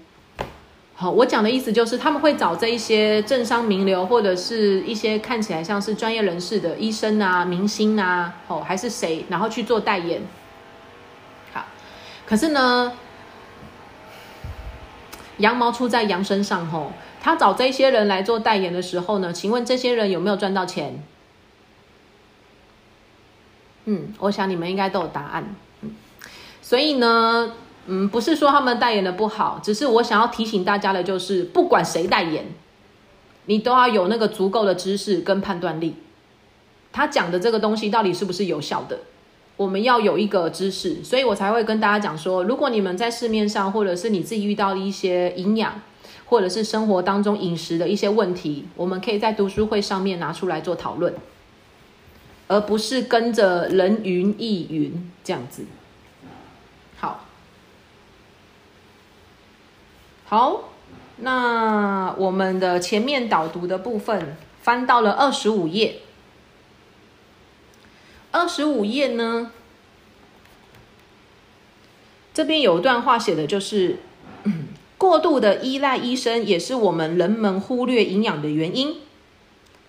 [1.01, 10.21] 好，我讲的意思就是他们会找这一些政商名流，或者是一些看起来像是专业人士的医生啊、明星啊，哦，还是谁，然后去做代言。
[11.53, 11.63] 好，
[12.25, 12.91] 可是呢，
[15.37, 21.01] 羊毛出在羊身上，吼，他找这些人来做代言的时候呢，请问这些人有没有赚到钱？
[23.85, 25.55] 嗯，我想你们应该都有答案。
[25.79, 25.95] 嗯，
[26.61, 27.53] 所以呢。
[27.91, 32.45] 嗯，不是说他们代言的不好，只是我想要提醒大家的，就是不管谁代言，
[33.45, 35.95] 你都要有那个足够的知识跟判断力。
[36.91, 38.99] 他讲的这个东西到底是不是有效的？
[39.57, 45.81] 我们要有一个知识，所以我才会跟大家讲说，如果你们在市面上，或者是你自己遇到一些营养，
[46.25, 51.11] 或者是生活当中饮食的一些问题，我们可以在读书会上面拿出来做讨论，
[52.47, 55.63] 而不是跟着人云亦云这样子。
[60.29, 60.69] 好，
[61.17, 66.01] 那我们的前面导读的部分翻到了二十五页。
[68.29, 69.49] 二十五页呢，
[72.31, 73.97] 这边有一段话写的就是，
[74.99, 78.97] 过度的依赖医生也是我们人们忽略营养的原因。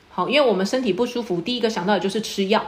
[0.08, 2.64] 好，因为我们身体不舒服，第一个想到的就是吃药。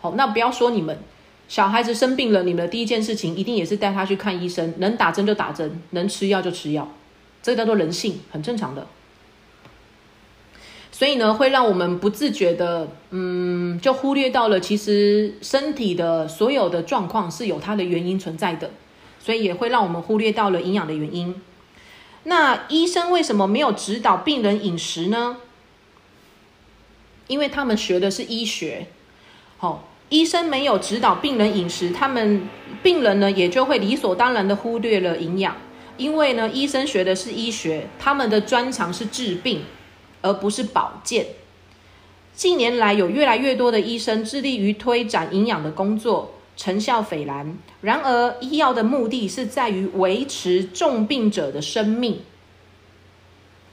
[0.00, 0.98] 好，那不要说你们，
[1.46, 6.90] 小孩子生病了，你们的第一件事情一定也是带他去看医生，能打针就打针，能吃药就吃药，
[7.44, 8.86] 这个叫做人性，很正常的。
[10.90, 18.70] 所以呢，会让我们不自觉的，嗯，就忽略到了其实身体的所有的状况是有它的原因存在的，
[19.20, 21.42] 所以也会让我们忽略到了营养的原因。
[22.22, 25.36] 那医生为什么没有指导病人饮食呢？
[27.26, 28.86] 因为他们学的是医学，
[29.58, 32.48] 好，医生没有指导病人饮食，他们
[32.82, 35.56] 病人呢也就会理所当然的忽略了营养，
[35.96, 39.62] 因为呢，医生学的是医学，他们的专长是治病。
[40.26, 41.26] 而不是保健。
[42.32, 47.58] 近年来，有越来越多的医生致力于推展营养的工作，成效斐然。
[47.82, 52.20] 然而，医药的目的是在于维持重病者的生命。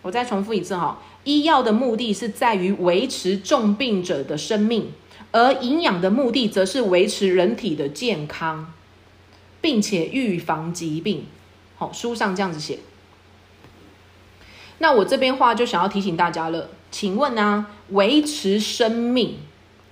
[0.01, 4.91] 我再重复一次哈，医药的目的是在于维持重病者的生命，
[5.31, 8.73] 而营养的目的则是维持人体的健康，
[9.61, 11.27] 并且预防疾病。
[11.81, 12.77] 好，书上这样子写。
[14.77, 19.39] 那我这边话就想要提醒大家了，请问呢，维持生命，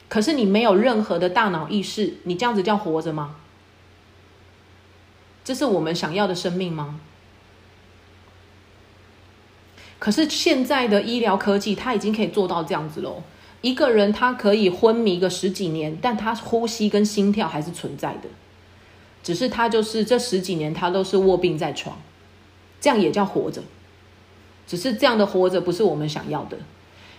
[0.07, 3.37] 可是你没有任何的大脑意识，你这样子叫活着吗？
[5.43, 6.99] 这是我们想要的生命吗？
[9.97, 13.23] 可是现在的医疗科技，它已经可以做到这样子喽。
[13.61, 18.29] 一个人他可以昏迷个十几年，但他呼吸跟心跳还是存在的，
[19.29, 21.95] 只是他就是这十几年他都是卧病在床，
[22.81, 23.61] 这样也叫活着。
[24.65, 26.57] 只是这样的活着不是我们想要的。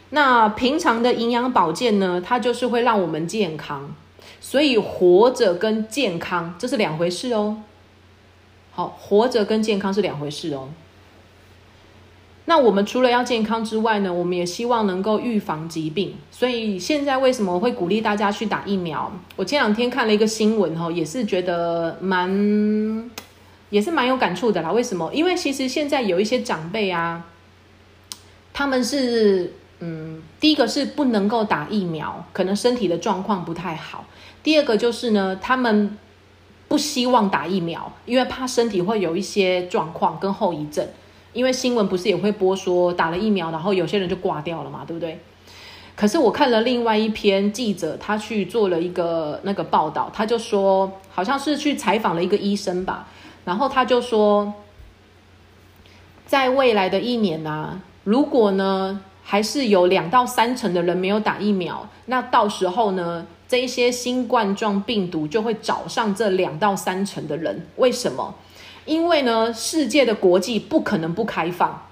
[0.08, 2.20] 那平常的营养保健呢？
[2.20, 3.94] 它就是会让我们健康，
[4.40, 7.62] 所以活着跟健康这是两回事哦。
[8.72, 10.70] 好，活着跟健康是两回事哦。
[12.46, 16.14] 那我们除了要健康之外呢，我们也希望能够预防疾病。
[16.30, 19.12] 所以现在为什么会鼓励大家去打疫苗？
[19.36, 23.10] 我前两天看了一个新闻哈，也是觉得蛮
[23.70, 24.72] 也是蛮有感触的啦。
[24.72, 25.12] 为什么？
[25.14, 27.24] 因为其实现在有一些长辈啊。
[28.52, 34.04] 他们是，嗯，第一个是不能够打疫苗，可能身体的状况不太好。
[34.42, 35.96] 第二个就是呢，他们
[36.68, 40.86] 不希望打疫苗，因为怕身体会有一些状况跟后遗症。
[41.32, 45.18] 因为新闻不是也会播说打了疫苗，然后有些人就挂掉了嘛，对不对？
[45.96, 53.06] 可是我看了另外一篇记者，他去做了一个那个报道，他就说，好像是去采访了一个医生吧，
[53.44, 54.54] 然后他就说，
[56.24, 57.80] 在未来的一年呢。
[58.02, 67.66] 如果呢，还是有两到三成的人没有打疫苗，那到时候呢，这一些新冠状病毒就会找上这两到三成的人。
[67.76, 68.34] 为什么？
[68.90, 71.86] 因为呢，世界的国际不可能不开放。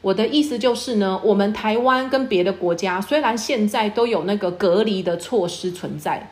[0.00, 6.30] 我的意思就是呢，我们台湾跟别的国家虽然现在都有那个隔离的措施存在，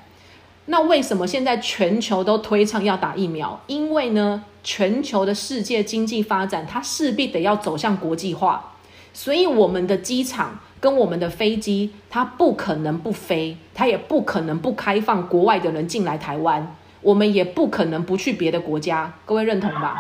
[0.65, 3.61] 那为什么现在全球都推倡要打疫苗？
[3.67, 8.73] 因为呢，全球的世界经济发展，它势必得要走向国际化。
[9.13, 16.75] 所以我们的机场跟我们的飞机，它不可能不飞，它也不可能不开放国外的人进来台湾，
[17.07, 19.95] 我们也不可能不去别的国家，各位认同吧？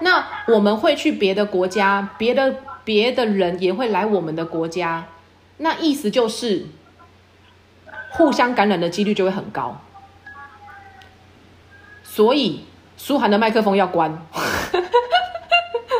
[0.00, 5.06] 那我们会去别的国家，别的别的人也会来我们的国家，
[5.56, 6.66] 那意思就是
[8.10, 9.80] 互相感染的几率就会很高。
[12.04, 12.66] 所以
[12.98, 14.26] 舒涵的麦克风要关。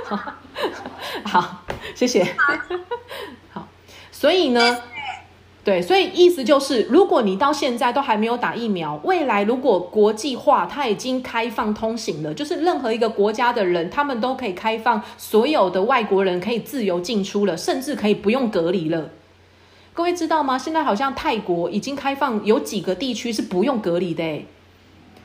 [1.24, 2.36] 好，谢谢。
[3.50, 3.66] 好，
[4.12, 4.82] 所以呢，
[5.68, 19.10] 对，所以意思就是，如果你到现在都还没有打疫苗，未来如果国际化它已经开放通行了，就是任何一个国家的人，他们都可以开放，所有的外国人可以自由进出了，甚至可以不用隔离了。
[19.92, 20.56] 各位知道吗？
[20.56, 24.46] 现在好像泰国已经开放，有几个地区是不用隔离的。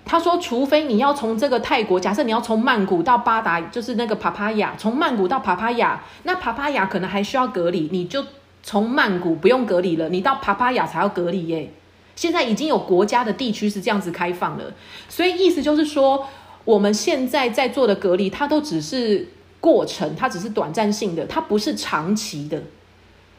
[0.04, 8.22] 他说：“除非你要从这个泰国，假设你要从曼谷到巴达，就是那个帕帕亚，从曼谷到帕帕亚，那帕帕亚可能还需要隔离，你就
[8.64, 11.70] 从曼谷不用隔离了，你到帕帕亚才要隔离耶。
[12.16, 14.74] 现在已经有国家的地区是这样子开放了，
[15.10, 16.26] 所以意思就是说，
[16.64, 19.28] 我们现在在做的隔离，它都只是
[19.60, 22.64] 过程，它只是短暂性的，它不是长期的。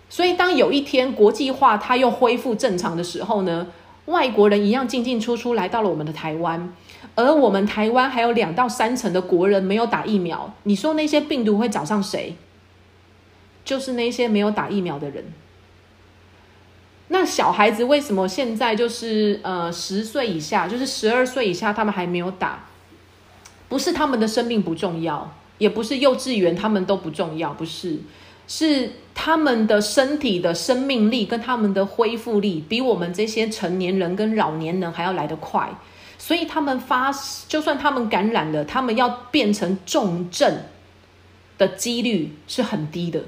[0.08, 3.66] 所以当有一天国际化它又恢复正常的时候呢？”
[4.06, 6.74] 外国人一样进进出出来到了我们的台湾，
[7.14, 10.52] 而我们台湾还有两到三成的国人没有打疫苗。
[10.64, 12.36] 你说那些病毒会找上谁？
[13.64, 15.24] 就是那些没有打疫苗的人。
[17.08, 22.64] 那小孩子为什么现在就是呃十岁以下，就是十二岁以下，他们还没有打？
[23.68, 28.00] 不是他们的生命不重要，也不是幼稚园他们都不重要，不是。
[28.46, 35.70] 是他们的身体的生命力跟他们的恢复力比我们这些成年人跟老年人还要来得快，
[36.18, 37.10] 所以他们发，
[37.48, 40.58] 就算他们感染了，他们要变成重症
[41.56, 43.22] 的几率是很低的。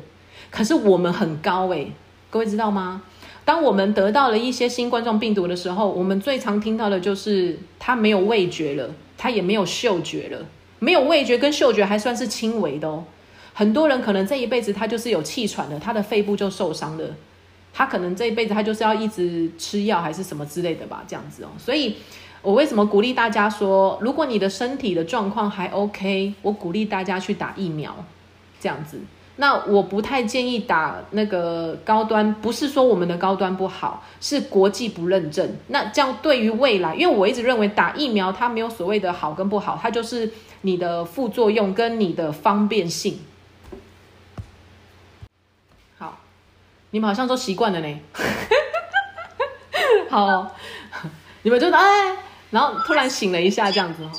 [0.57, 1.93] 可是我们很高诶，
[2.31, 3.03] 各位知道吗？
[3.45, 8.89] 当我们得到了一些新冠状病毒的时候，我们最常听到的就是他没有味觉了，
[9.19, 10.47] 他也没有嗅觉了，
[10.79, 13.05] 没有味觉跟嗅觉还算是轻微的哦。
[13.53, 17.05] 很多人可能这一辈子他就是有气喘的，他的肺部就受伤了，
[17.75, 21.49] 他可能这一辈子他就是要一直吃药还是什么之类的吧，这样子哦。
[21.59, 21.97] 所以，
[22.41, 27.95] 我为什么鼓励大家说，如果你的身体的状况还 OK，我鼓励大家去打疫苗，
[28.59, 28.99] 这样子。
[29.39, 35.59] 那我不太建议打那个高端，不是说我们的高端不好，是国际不认证。
[35.69, 40.33] 那这样对于未来，因为我一直认为打疫苗它没有所谓的好跟不好，它就是
[40.63, 43.21] 你的副作用跟你的方便性。
[45.99, 46.19] 好
[46.91, 48.01] 你们好像都习惯了呢，
[50.09, 50.57] 好，
[51.43, 52.17] 你们就哎，
[52.51, 54.11] 然后突然醒了一下，这样子哦。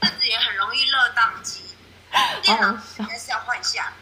[0.00, 1.62] 这阵子也很容易热宕机，
[2.42, 2.68] 电脑
[2.98, 3.92] 应该是要换下。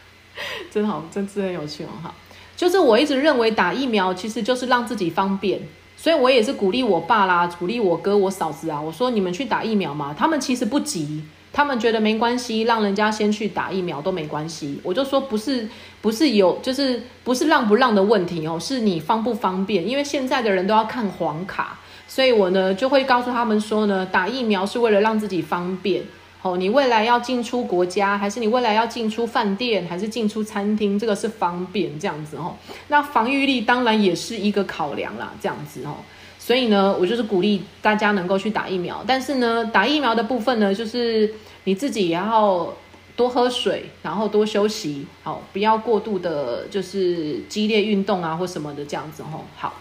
[0.71, 2.13] 真好，真是很有趣哦哈。
[2.55, 5.59] 就是我一直认为打疫苗其实就是让自己方便，
[5.95, 11.23] 所以我也是鼓励我爸啦，鼓励我哥、我嫂子啊，我说你们去打疫苗嘛，他们其实不急。
[11.51, 14.79] 他们觉得没关系，让人家先去打疫苗都没关系。
[14.83, 15.67] 我就说不是，
[15.99, 19.85] 不是有，就是不是让不让的问题哦，是你方不方便。
[19.89, 26.03] 因为现在的人都要看黄卡，所以我呢就会告诉他们说呢，打疫苗是为了让自己方便。
[26.41, 32.55] 哦，你未来要进出国家，还是你未来要进出饭店，还是进出餐厅，这个是方便这样子哦。
[32.87, 35.97] 那防御力当然也是一个考量啦，这样子哦。
[36.37, 41.33] 所以呢，我就是鼓励大家能够去打疫苗，但是呢，打疫苗的部分呢，就是
[41.65, 42.73] 你自己也要
[43.17, 49.45] 多喝水，然后多休息，好，不要过度的，就是激烈运动啊或什么的这样子吼。
[49.57, 49.73] 好，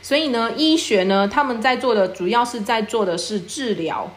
[0.00, 4.10] 所以呢，医学呢，他们在做的主要是在做的是治疗，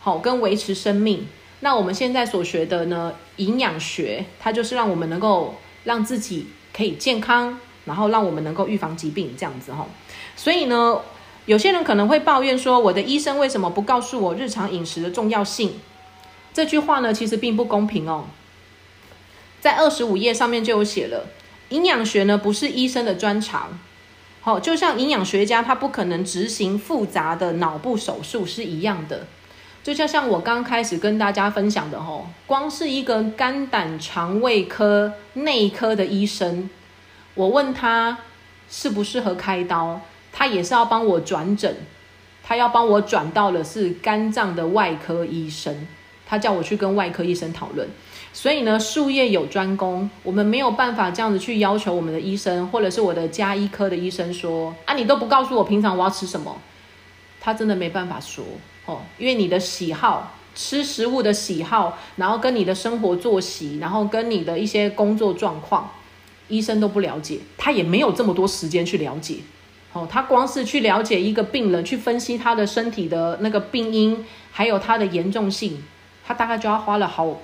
[0.00, 1.28] 好，跟维持生命。
[1.60, 9.86] 那我们现在所学的呢，营养学，它就是让我们能够让自己可以健康，然后让我们能够预防疾病这样子吼。
[10.34, 10.98] 所以呢，
[11.44, 15.74] 有些人可能会抱怨说，我的医生为什么不告诉我日常饮食的重要性？
[16.54, 18.24] 这句话呢，其实并不公平哦。
[19.60, 21.26] 在二十五页上面就有写了，
[21.68, 23.78] 营养学呢不是医生的专长。
[24.40, 29.26] 好，就像营养学家他不可能执行复杂的脑部手术是一样的。
[29.82, 36.68] 就像像我刚开始跟大家分享的哦，光是一个肝胆肠胃科内科的医生，
[37.34, 38.18] 我问他
[38.68, 40.00] 适不适合开刀？
[40.32, 41.74] 他也是要帮我转诊，
[42.42, 45.88] 他要帮我转到的是肝脏的外科医生，
[46.26, 47.88] 他叫我去跟外科医生讨论。
[48.32, 56.56] 所以呢，术业有专攻，我们没有办法这样子去要求我们的医生，或者是我的加医科的医生说啊，你都不告诉我平常我要吃什么，
[57.40, 58.44] 他真的没办法说
[58.86, 65.90] 哦，因为你的喜好，吃食物的喜好，然后跟你的生活作息，然后跟你的一些工作状况，
[66.48, 69.36] 医生都不了解，他也没有这么多时间去了解。
[69.92, 75.82] 哦，他光是去了解一个病人，去分析他的身体的那个病因，还有他的严重性，
[76.24, 77.40] 他大概就要花了好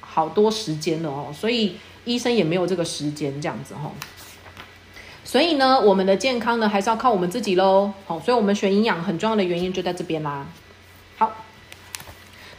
[0.00, 1.26] 好多时间了哦。
[1.34, 1.76] 所以
[2.06, 3.90] 医生也没有这个时间这样子哈。
[5.24, 7.92] 所以呢，我们的健康呢，还是要靠我们自己喽。
[8.06, 10.46] 好，所以我们选营养很重要的原因就在这边啦。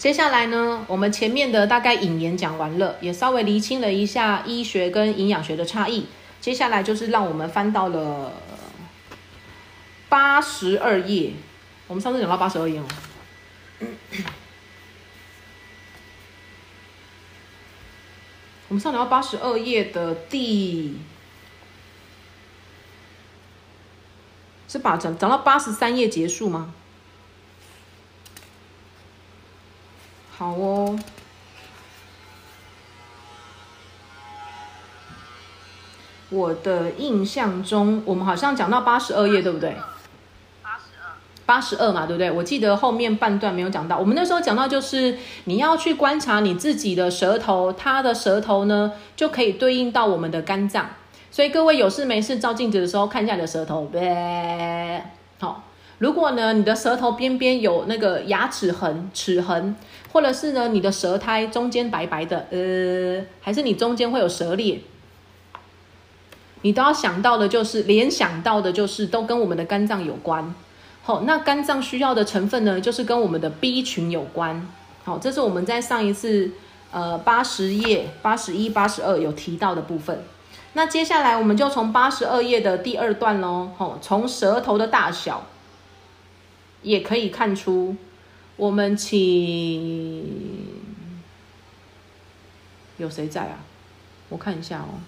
[0.01, 6.07] 接下来呢，我们前面的大概引言讲完了，也稍微厘清了一下医学跟营养学的差异。
[6.39, 8.33] 接下来就是让我们翻到了。
[10.09, 11.33] 八十二页，
[11.85, 12.85] 我们上次讲到八十二页哦。
[18.69, 20.97] 我们上讲到八十二页的第，
[24.67, 26.73] 是把整讲到八十三页结束吗？
[30.41, 30.97] 好哦。
[36.31, 39.75] 我的印象中，我们好像讲到八十二页，对不对？
[40.63, 41.13] 八十二
[41.45, 42.31] 八十二嘛，对不对？
[42.31, 43.99] 我记得后面半段没有讲到。
[43.99, 50.89] 我们那时候讲到，就是你要去观察你自己的舌头，它的舌头呢就可以对应到我们的肝脏。
[51.29, 55.11] 所以各位有事没事照镜子的时候，看一下你的舌头，呗。
[55.39, 55.65] 好，
[56.01, 59.75] 如果呢你的舌头边边有那个牙齿痕、齿痕，
[60.11, 64.79] 或者是呢你的舌苔中间白白的，呃，还是你中间会有舌裂，
[66.63, 70.55] 你都要想到的就是联想到的就是都跟我们的肝脏有关。
[71.03, 74.67] 好，那肝脏需要的成分呢，就是跟我们的 B 群有关。
[75.03, 76.49] 好，这是我们在上一次
[76.89, 80.23] 呃八十页、八十一、八十二有提到的部分。
[80.73, 85.45] 那接下来我们就从八十二页的第二段喽，吼，从舌头的大小
[86.83, 87.95] 也可以看出，
[88.55, 89.17] 我们请
[92.97, 93.59] 有谁在啊？
[94.29, 94.99] 我看一下哦，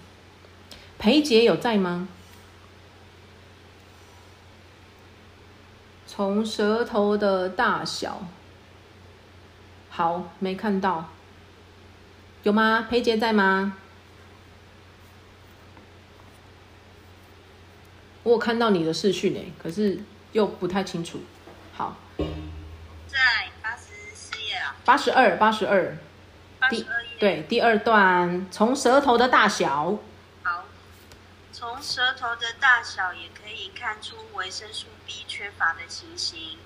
[0.98, 2.08] 裴杰有在吗？
[6.06, 8.28] 从舌头的大小，
[9.90, 11.08] 好，没看到，
[12.44, 12.86] 有吗？
[12.88, 13.76] 裴杰在吗？
[18.22, 19.98] 我有看到你的视讯诶，可是
[20.32, 21.18] 又不太清楚。
[22.18, 22.24] 好，
[23.06, 25.96] 在八十四页啊，八十二，八十二，
[26.70, 27.10] 第八十二页。
[27.18, 29.98] 对第二段，从舌头的大小，
[30.42, 30.64] 好，
[31.52, 36.58] 从舌头的大小也可以看出维生素 B 缺乏的情形，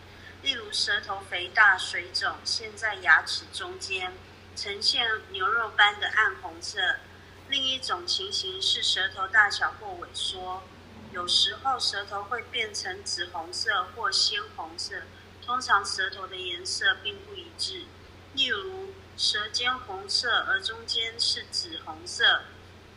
[0.43, 4.13] 例如舌头肥大、水肿，陷在牙齿中间，
[4.57, 6.79] 呈现牛肉般的暗红色。
[7.49, 10.63] 另一种情形是舌头大小或萎缩，
[11.13, 14.97] 有时候舌头会变成紫红色或鲜红色，
[15.49, 17.87] 通常舌头的颜色并不一致。
[18.35, 22.43] 例如，舌尖红色而中间是紫红色，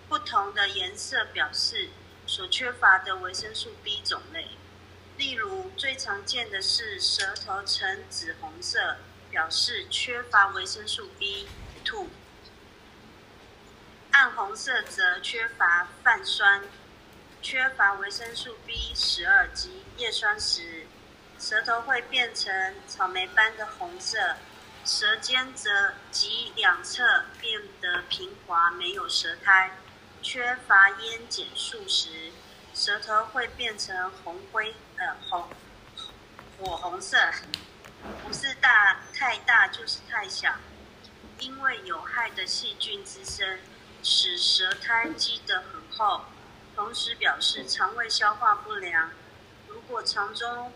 [0.10, 1.92] 不同的颜色表示
[2.28, 4.50] 所缺乏的维生素 B 种类。
[5.18, 8.98] 例如，最常见的是舌头呈紫红色，
[9.30, 12.08] 表示缺乏维生素 B2；
[14.12, 16.64] 暗红色则缺乏泛酸，
[17.42, 20.81] 缺乏维生素 B 十二及叶酸时，
[21.42, 24.36] 舌头会变成草莓般的红色。
[24.86, 29.72] 舌尖则及两侧变得平滑，没有舌苔。
[30.22, 32.32] 缺乏烟碱素时，
[32.76, 35.50] 舌头会变成红灰呃红
[36.60, 37.18] 火红色，
[38.24, 40.54] 不是大太大就是太小。
[41.40, 43.58] 因为有害的细菌滋生，
[44.04, 46.26] 使舌苔积得很厚，
[46.76, 49.10] 同时表示肠胃消化不良。
[49.68, 50.72] 如果肠中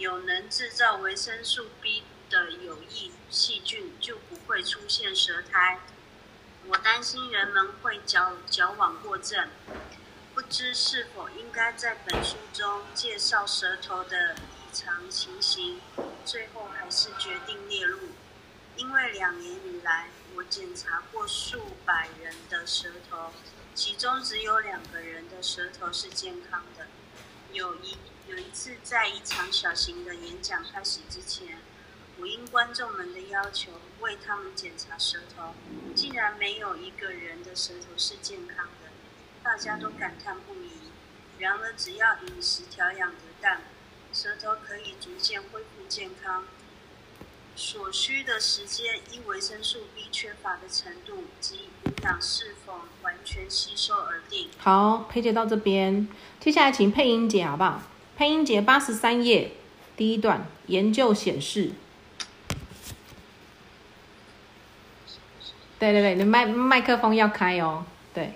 [0.00, 5.78] 有能制造维生素 B 的有益细菌，就不会出现舌苔。
[6.68, 9.50] 我担心人们会矫矫枉过正，
[10.32, 15.82] 不知是否应该在本书中介绍舌头的异常情形。
[16.24, 18.08] 最后还是决定列入，
[18.76, 23.34] 因为两年以来我检查过数百人的舌头，
[23.74, 26.86] 其中只有两个人的舌头是健康的。
[27.52, 27.98] 有一
[28.30, 31.58] 有一次在一场小型的演讲开始之前。
[32.20, 35.54] 我应观众们的要求为他们检查舌头，
[35.94, 38.90] 竟然没有一个人的舌头是健康的，
[39.42, 40.68] 大家都感叹不已。
[41.38, 43.62] 然而，只要饮食调养得当，
[44.12, 46.44] 舌头可以逐渐恢复健康。
[47.56, 54.50] 所需的时间依维生素 B 缺乏的程度及营养是否完全吸收而定。
[54.58, 56.06] 好，佩姐到这边，
[56.38, 57.82] 接下来请配音姐好不好？
[58.20, 59.52] 配音节八十三页
[59.96, 61.72] 第一段，研究显示。
[65.78, 67.86] 对对对，你麦麦克风要开哦。
[68.12, 68.34] 对，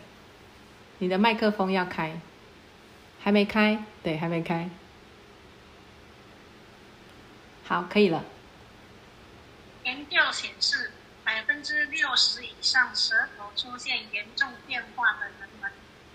[1.00, 2.18] 你的麦克风要开，
[3.20, 4.70] 还没开，对，还没开。
[7.64, 8.24] 好，可以了。
[9.84, 10.92] 研究显示，
[11.24, 15.50] 百分之六十以上舌头出现严重变化的人，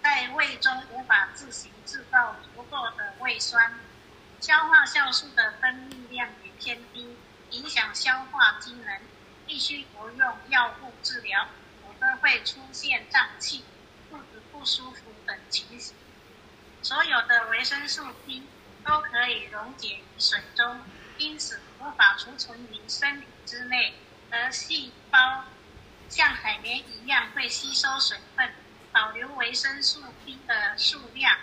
[0.09, 3.79] 在胃中无法自行制造足够的胃酸，
[4.41, 7.15] 消化酵素的分泌量也偏低，
[7.51, 8.99] 影响消化机能。
[9.45, 11.47] 必须服用药物治疗，
[11.83, 13.63] 否则会出现胀气、
[14.09, 15.93] 肚子不舒服等情形。
[16.81, 18.47] 所有的维生素 B
[18.83, 20.81] 都可以溶解于水中，
[21.19, 23.93] 因此无法储存于身体之内。
[24.31, 25.45] 而细胞
[26.09, 28.51] 像海绵一样会吸收水分，
[28.99, 31.37] 保留维生素 B 的数量，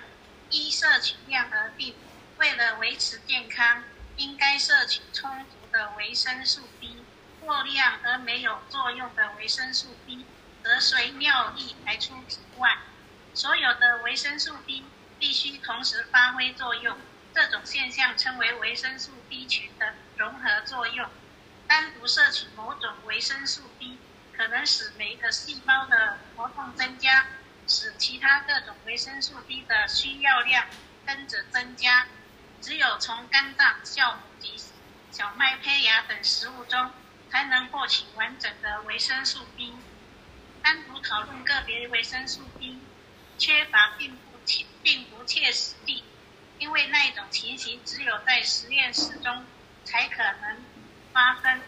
[0.50, 1.94] 依摄取量而定。
[2.36, 3.82] 为了维持健康，
[4.18, 7.02] 应该摄取充足的维生素 B。
[7.40, 10.26] 过量而没有作用的维生素 B，
[10.62, 12.76] 则随尿液排出体外。
[13.32, 14.84] 所有的维生素 B
[15.18, 16.98] 必须同时发挥作用，
[17.34, 21.08] 这种现象称为维生素 B 群的融合作用。
[21.66, 23.98] 单独摄取某种维生素 B，
[24.36, 27.26] 可能使每个细胞的活动增加，
[27.66, 30.66] 使其他各种维生素 B 的需要量
[31.04, 32.08] 跟着增加。
[32.60, 34.56] 只有从肝脏、酵母及
[35.10, 36.92] 小麦胚芽等食物中。
[37.28, 39.74] 才能获取完整的维生素 B。
[40.62, 42.80] 单独讨论个别维生素 B
[43.36, 46.04] 缺乏并不切并不切实际，
[46.58, 49.44] 因为那一种情形只有在实验室中
[49.84, 50.64] 才可能
[51.12, 51.62] 发生。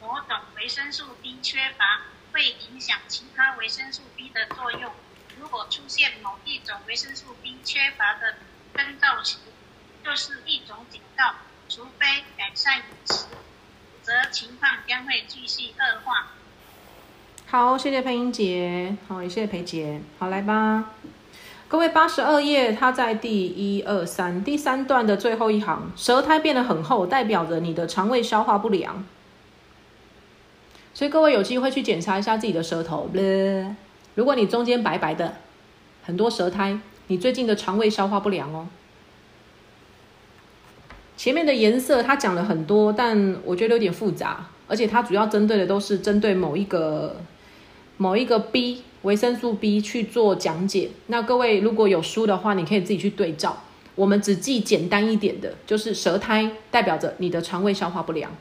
[0.00, 2.02] 某种维生素 B 缺乏，
[2.32, 4.94] 会影响其他维生素 B 的作用。
[5.44, 8.36] 如果出现某一种维生素 B 缺乏的
[8.74, 9.36] 征兆时，
[10.02, 11.34] 就是一种警告。
[11.68, 13.38] 除非改善饮食，否
[14.02, 16.28] 则情况将会继续恶化。
[17.46, 20.92] 好，谢谢配音姐，好，也谢谢裴姐，好来吧。
[21.68, 29.04] 各位八十二页，它在第一二三第三段的最后一行，舌苔变得很厚，代表着你的肠胃消化不良。
[30.94, 33.10] 所以各位有机会去检查一下自己的舌头，
[34.14, 35.34] 如果你中间白白的，
[36.04, 38.68] 很多舌苔，你最近的肠胃消化不良哦。
[41.16, 47.16] 前面的颜色他讲了很多，但我觉得有点复杂，而且它主要针对的都是针对某一个
[47.96, 50.90] 某一个 B 维生素 B 去做讲解。
[51.06, 53.62] 那各位如果有书的话，你可以自己去对照。
[53.94, 58.32] 我们只记简单一点的，就是舌苔代表着你的肠胃消化不良。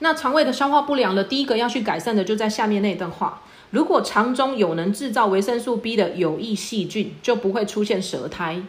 [0.00, 3.40] 那肠胃的消化不良的第一个要去改善的，就在下面那段话：
[3.74, 8.62] 如果肠中有能制造维生素 B 的有益细菌，就不会出现舌苔。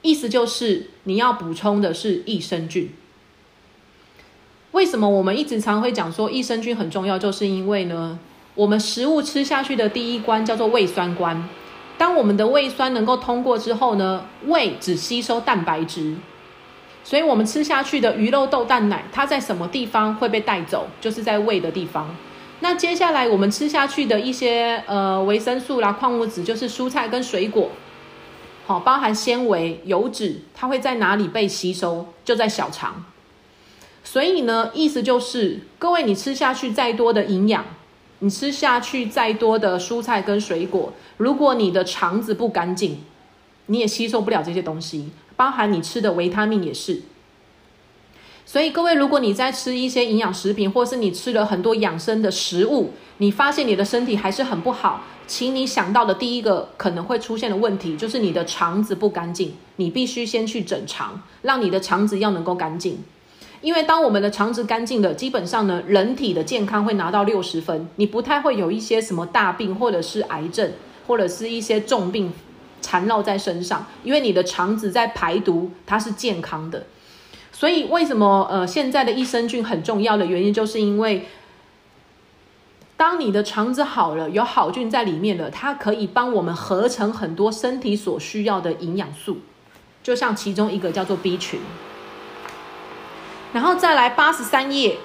[0.00, 2.90] 意思就是你要补充的是益生菌。
[4.72, 7.18] 为什么我们一直常会讲说益生菌很重要？
[7.18, 8.18] 就是因为呢，
[8.54, 11.46] 我们食物吃下去的第一关叫做胃酸关。
[11.98, 16.14] 当我们的胃酸能够通过之后呢，胃只吸收蛋白质，
[17.04, 20.86] 所以我们吃下去的鱼肉豆蛋奶，它在什么地方会被带走？
[20.98, 22.16] 就是在胃的地方。
[22.60, 27.70] 那接下来我们吃下去的一些呃维生素啦、矿物质，就是蔬菜跟水果。
[28.66, 32.06] 好，包含纤维、油脂，它会在哪里被吸收？
[32.24, 33.04] 就在小肠。
[34.02, 37.64] 所以呢，意思就是，各位你吃下去再多的营养，
[38.20, 43.04] 你吃下去再多的蔬菜跟水果，如果你的肠子不干净，
[43.66, 45.10] 你也吸收不了这些东西。
[45.36, 47.02] 包含你吃的维他命也是。
[48.48, 55.02] 所以各位，如果你在吃一些营养食品，或是你吃了很多养生的食物，你发现你的身体还是很不好。
[55.26, 63.02] 请你想到的第一个可能会出现的问题，就是你的肠子不干净，你必须先去整肠，让你的肠子要能够干净。
[63.62, 70.70] 因为当我们的肠子干净了，基本上呢，人体的健康会拿到六十分，你不太会有一些什么大病，或者是癌症，
[71.08, 72.32] 或者是一些重病
[72.80, 73.84] 缠绕在身上。
[74.04, 76.86] 因为你的肠子在排毒，它是健康的。
[77.58, 81.26] 所以为什么呃现在的益生菌很重要的原因，就是因为。
[82.98, 89.40] 当你的肠子好了，有好菌在里面了，它可以帮我们合成很多身体所需要的营养素，
[90.02, 91.60] 就像其中一个叫做 B 群。
[93.52, 94.96] 然后再来八十三页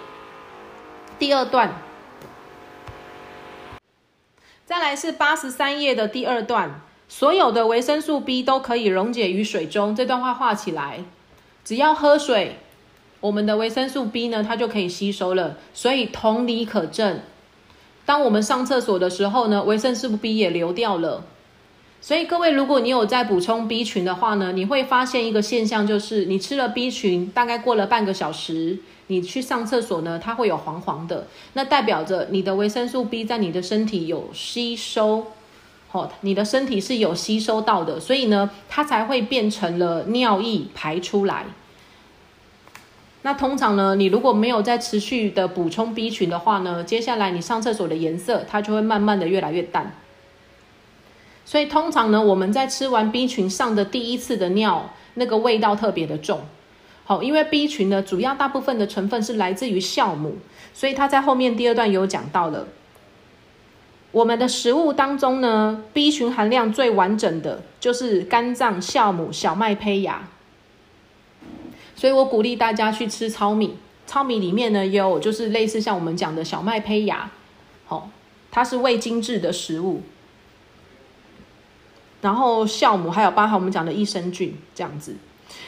[1.19, 1.81] 第二段，
[4.65, 6.79] 再来是八十三页的第二段，
[7.09, 9.93] 所有的维生素 B 都可以溶解于水中。
[9.93, 11.03] 这段话画起来，
[11.63, 12.57] 只要喝水，
[13.19, 15.57] 我们的维生素 B 呢，它就可以吸收了。
[15.73, 17.19] 所以同理可证。
[18.05, 21.23] 当我们上厕所的时候呢，维生素 B 也流掉了。
[22.03, 35.27] 所以各位，如果你有在补充 B 群的话呢，你会发现一个现象，就是你吃了 B 群，大概过了半个小时，你去上厕所呢，它会有黄黄的，那代表着你的维生素 B 在你的身体有吸收，
[35.91, 41.45] 哦，你的身体是有吸收到的，所以呢，它才会变成了尿液排出来。
[43.23, 49.93] 那通常呢，你如果没有在持续的补充 B 群的话呢，接下来你上厕所的颜色它就会慢慢的越来越淡。
[51.43, 56.39] 所以通常呢，我们在吃完 B 群上的第一次的尿，那个味道特别的重。
[57.03, 60.37] 好，因为 B 群呢，主要大部分的成分是来自于酵母，
[60.73, 62.67] 所以它在后面第二段有讲到了。
[64.11, 70.27] 我们的食物当中呢，B 群含量最完整的就是肝脏、酵母、小麦胚芽。
[71.95, 73.75] 所以我鼓励大家去吃糙米，
[74.07, 77.29] 糙米里面呢有就是类似像我们讲的小麦胚芽，
[77.85, 78.09] 好，
[78.51, 80.01] 它是未精制的食物。
[82.21, 85.15] 然后酵母还有包含我们讲的益生菌这样子。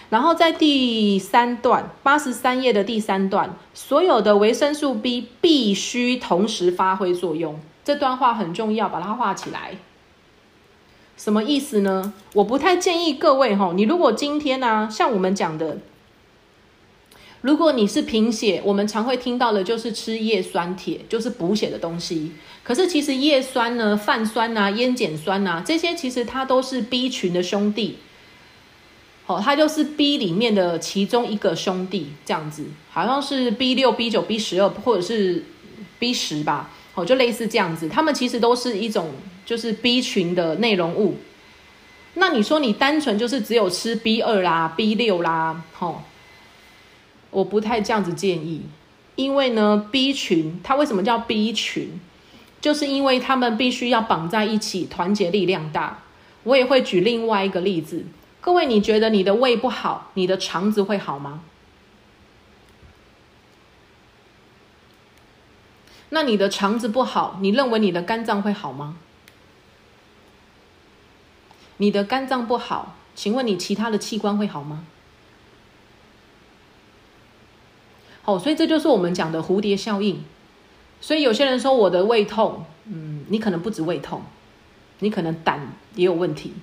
[0.09, 9.77] 然后在第三段八十三页的第三段，所有的维生素 B 必须同时发挥作用，这段话很重要，把它画起来。
[11.15, 12.13] 什么意思呢？
[12.33, 15.77] 我不太建议各位哈，你如果今天呢，像我们讲的。
[17.41, 22.31] 如果你是贫血，我们常会听到的就是吃叶酸铁，就是补血的东西。
[22.63, 27.97] 可是其实叶酸呢、泛酸呐、烟碱酸呐，这些其实它都是 B 群的兄弟。
[29.25, 35.43] 好，它就是 B 里面的其中一个兄弟，这样子，好像是 B 六、B 九、B 十二或者是
[35.99, 36.71] B 十吧。
[36.93, 39.09] 好，就类似这样子，它们其实都是一种
[39.45, 41.17] 就是 B 群的内容物。
[42.13, 46.03] 那你说你单纯就是只有吃 B 二啦、B 六啦，吼。
[47.31, 48.61] 我不太这样子建议，
[49.15, 51.99] 因为呢，B 群它为什么叫 B 群？
[52.61, 56.03] 就是因为他们必须要绑在一起，团结力量大。
[56.43, 58.05] 我也会举另外一个例子，
[58.39, 61.41] 各位，你觉得你的胃不好，你的肠子会好吗？
[66.13, 68.97] 那你的肠子不好，你认为你的肝脏会好吗？
[71.77, 74.85] 你的肝脏不好，请问你其他的器官会好吗？
[78.21, 80.23] 好，所以这就是我们讲的蝴蝶效应。
[81.01, 84.21] 所以有些人说我的胃痛，嗯，你可能不止胃痛，
[84.99, 86.53] 你可能胆也有问题，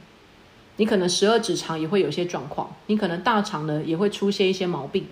[0.77, 5.09] 你可能十二指肠也会有些状况，你可能大肠呢也会出现一些毛病。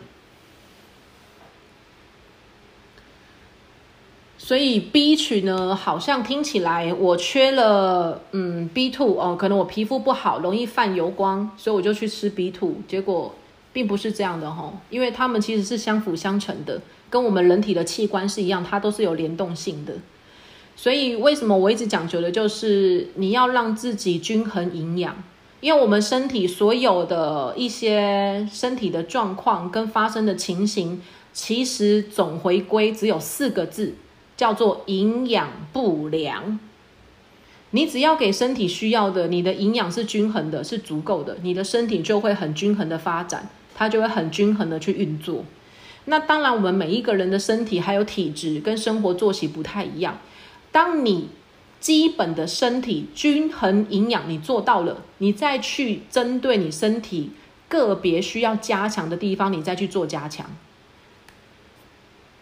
[4.40, 13.34] 所以 B 群呢，好像听起来我缺了，嗯，B two 哦，可能我皮肤不好，容易泛油光，所以我就去吃 B two，结果
[13.72, 16.80] 并不是这样的哈，因为它们其实是相辅相成的。
[17.10, 19.94] 跟我们人体的器官是一样，它都是有联动性的。
[20.76, 25.16] 所以为什么我一直讲究的就是你要让自己均衡营养，
[25.60, 33.94] 因为我们身体所有的一些身体的状况跟发生的情形，其实总回归只有四个字，
[34.38, 36.58] 叫做营养不良。
[37.72, 45.44] 你只要给身体需要的，你的营养是均衡的，是足够的，你的身体就会很均衡的发展，它就会很均衡的去运作。
[46.06, 50.16] 那当然，我们每一个人的身体还有体质跟生活作息不太一样。
[50.72, 51.28] 当你
[51.80, 57.32] 基本的身体均衡营养你做到了，你再去针对你身体
[57.68, 60.46] 个别需要加强的地方，你再去做加强。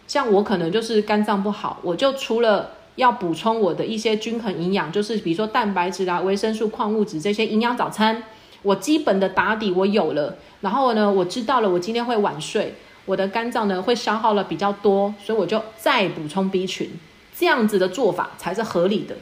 [0.07, 8.23] 像我可能就是肝脏不好，我就除了要补充我的一些均衡营养，就是比如说蛋白质啊、维生素、矿物质这些营养早餐，
[8.63, 10.37] 我基本的打底我有了。
[10.61, 12.73] 然后呢，我知道了，我今天会晚睡。
[13.05, 16.89] 我的肝脏呢会消耗了比较多，所以我就再补充 B 群，
[17.37, 19.15] 这样子的做法才是合理的。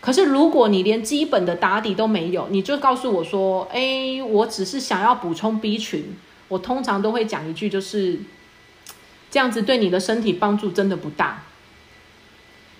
[0.00, 6.16] 可是如果你连基本的打底都没有，你就告诉我说：“哎，我只是想要补充 B 群。”
[6.48, 8.20] 我通常都会讲一句，就是
[9.36, 11.42] 这样子对你的身体帮助真的不大，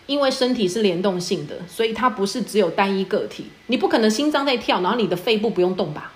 [0.07, 3.49] 因为身体是联动性的，所以它不是只有单一个体。
[3.67, 6.13] 你不可能心脏在跳，然后你的肺部不用动吧？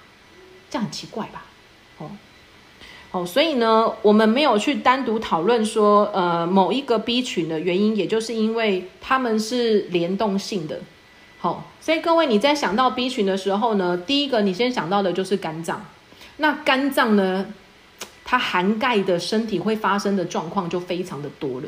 [0.70, 1.44] 这样很奇怪吧？
[1.98, 2.10] 哦。
[3.10, 10.80] 哦，所以呢，我们没有去单独讨论说，呃，某一个 B 群的原因，也就是因为他们是联动性的。
[11.38, 15.84] 好，所以各位你在想到 B 群的时候呢，第一个你先想到的就是肝脏。
[16.38, 17.52] 那肝脏呢，
[18.30, 21.66] 它涵盖的身体会发生的状况就非常的多了。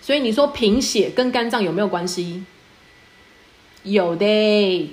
[0.00, 2.42] 所以你说贫血跟肝脏有没有关系？
[3.84, 4.90] 有的。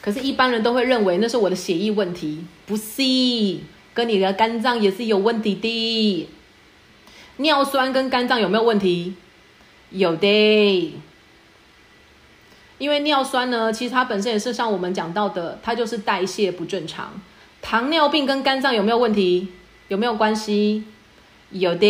[0.00, 3.02] 可是，一般人都会认为那是我的血液问题，不是，
[3.92, 6.28] 跟你的肝脏也是有问题的。
[7.36, 9.12] 尿酸跟肝脏有没有问题？
[9.90, 10.94] 有的。
[12.78, 17.12] 因为尿酸呢，其实它本身也是像我们讲到的，它就是代谢不正常。
[17.62, 19.48] 糖尿病跟肝脏有没有问题？
[19.88, 20.84] 有没有关系？
[21.50, 21.86] 有的。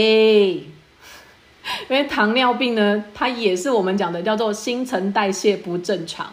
[1.89, 6.32] 因为糖尿病呢，它也是我们讲的叫做新陈代谢不正常。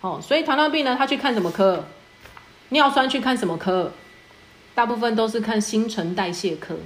[0.00, 1.86] 哦，所以糖尿病呢，他去看什么科？
[2.70, 3.92] 尿酸去看什么科？
[4.74, 6.76] 大部分都是看新陈代谢科。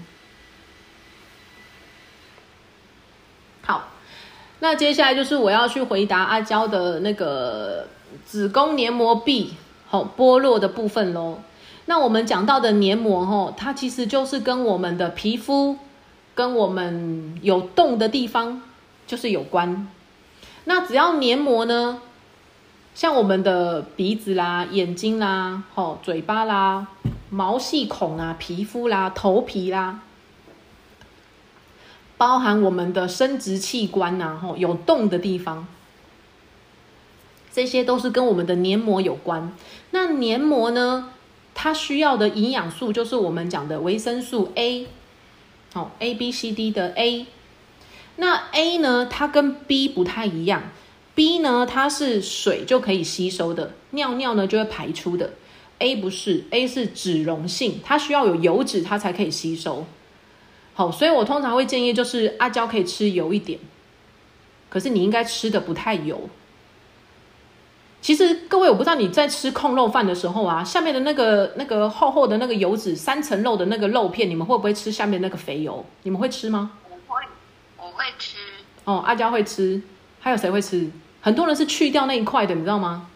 [3.62, 3.88] 好，
[4.60, 7.86] 那接下来就是我要去回答阿娇的那个
[8.24, 9.54] 子宫黏膜壁
[9.88, 11.38] 好剥落的部分喽。
[11.86, 15.76] 那我们讲到的黏膜吼，它其实就是跟我们的皮肤
[16.34, 18.60] 跟我们有洞的地方
[19.06, 19.88] 就是有关。
[20.64, 22.00] 那只要黏膜呢？
[22.94, 26.88] 像我们的鼻子啦、眼睛啦、吼嘴巴啦、
[27.30, 30.00] 毛细孔啊、皮肤啦、头皮啦，
[32.18, 35.66] 包含我们的生殖器官呐，吼有洞的地方，
[37.52, 39.52] 这些都是跟我们的黏膜有关。
[39.92, 41.12] 那黏膜呢，
[41.54, 44.88] 它需要的营养素就是我们讲的维生素 A，
[45.72, 47.26] 好 A B C D 的 A。
[48.16, 50.64] 那 A 呢，它跟 B 不太一样。
[51.14, 55.34] B 呢，它是水就可以吸收的，尿尿呢就会排出的。
[55.78, 59.86] A 不是，A 是脂溶性，它需要有油脂它才可以吸收。
[60.78, 63.58] 好，所以我通常会建议就是阿胶可以吃油一点，
[64.70, 66.30] 可是你应该吃的不太油。
[68.00, 75.84] 其实各位，我不知道你在吃控肉饭的时候啊，下面的那个那个厚厚的那个油脂，三层肉的那个肉片，你们会不会吃下面那个肥油？
[76.04, 76.70] 你们会吃吗？
[76.88, 77.24] 我会，
[77.76, 78.36] 我会吃。
[78.84, 79.82] 哦，阿娇会吃，
[80.20, 80.88] 还有谁会吃？
[81.20, 83.10] 很多人是去掉那一块的，你知道吗？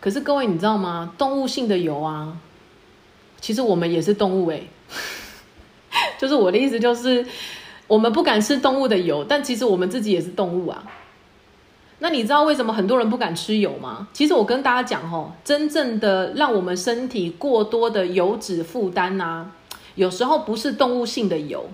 [0.00, 1.12] 可是各位你知道吗？
[1.18, 2.38] 动物性的油啊，
[3.42, 4.66] 其实我们也是动物诶、
[6.16, 7.26] 就是我的意思就是，
[7.88, 10.84] 我们不敢吃动物的油，但其实我们自己也是动物啊。
[11.98, 14.08] 那你知道为什么很多人不敢吃油吗？
[14.12, 19.46] 其实我跟大家讲哦，真正的让我们身体过多的油脂负担呐，
[19.96, 21.68] 有时候不是动物性的油。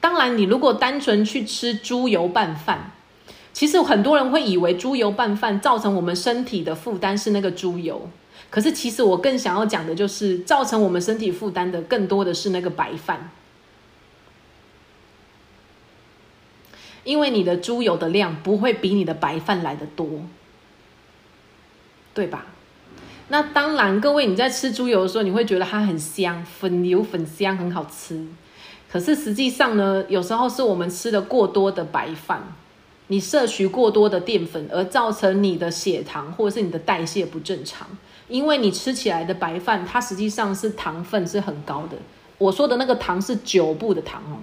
[0.00, 2.92] 当然，你如果单纯去吃猪油拌饭，
[3.52, 8.08] 其实很多人会以为猪油拌饭造成我们身体的负担是那个猪油，
[8.52, 13.30] 可是其实我更想要讲的就是，造成我们身体负担的更多的是那个白饭。
[17.04, 20.06] 因为你的猪油的量不会比你的白饭来的多，
[22.12, 22.44] 对吧？
[23.28, 28.28] 那当然，各位你在吃猪油的时候，你会觉得它很香，粉油粉香，很好吃。
[28.90, 32.52] 可是实际上呢，有时候是我们吃的过多的白饭，
[33.06, 37.88] 你摄取过多的淀粉，而造成你的血糖或者是你的代谢不正常。
[38.28, 41.96] 因为你吃起来的白饭，它实际上是糖分是很高的。
[42.38, 44.38] 我说的那个糖是九步的糖哦。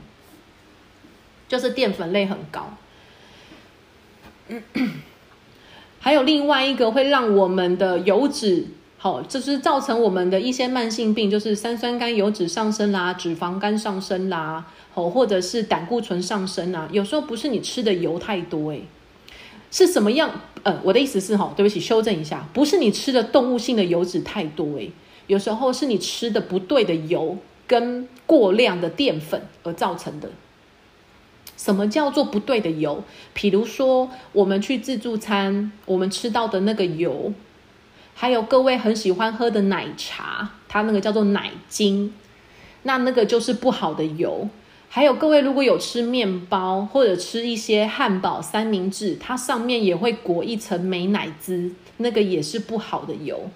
[1.47, 2.77] 就是淀粉类很高。
[5.99, 8.67] 还有另外一个会让我们的油脂，
[8.99, 16.87] 好，就是造成我们的一些慢性病，就是三酸甘油脂上升啦，脂肪肝上升啦，哦，或者是胆固醇上升啊。
[16.91, 18.83] 有时候不是你吃的油太多，诶，
[19.71, 20.41] 是什么样？
[20.63, 24.91] 呃，我的意思是哈，对不起，修正一下，不是你吃的动物性的油脂太多，诶，
[25.27, 30.29] 有时候是你吃的不对的油跟过量的淀粉而造成的。
[31.55, 33.03] 什么叫做不对的油？
[33.33, 37.33] 比如说，我们去自助餐，我们吃到的那个油，
[38.15, 42.13] 还有各位很喜欢喝的奶茶，它那个叫做奶精，
[42.83, 44.49] 那那个就是不好的油。
[44.91, 53.49] 还有各位如果有吃面包或者吃一些汉堡、三明治，它上面也会裹一层美乃滋，那个也是不好的油。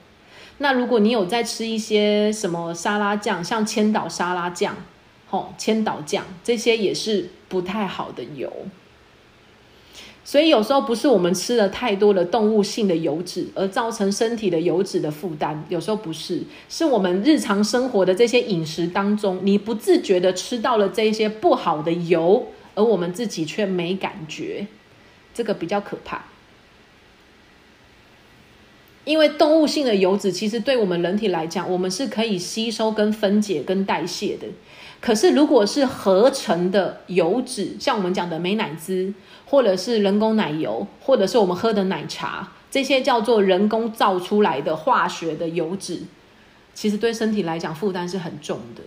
[0.60, 4.76] 那如果你有在吃一些什么沙拉酱，像千岛沙拉酱。
[5.32, 8.54] 哦，千岛酱这些也是不太好的油，
[10.26, 24.68] 所以有时候不是我们吃了太多的动物性的油脂而造成身体的油脂的负担，有时候不是，是我们日常生活的这些饮食当中，你不自觉的吃到了这些不好的油，而我们自己却没感觉，
[25.34, 26.24] 这个比较可怕。
[29.04, 34.48] 因为动物性的油脂其实对我们人体来讲，我们是可以吸收、跟分解、跟代谢的。
[35.06, 39.14] 可是，如果是合成的油脂，像我们讲的美奶滋，
[39.46, 46.04] 或者是人工奶油，或者是我们喝的奶茶，这些叫做人工造出来的化学的油脂，
[46.74, 48.84] 其实对身体来讲负担是很重的。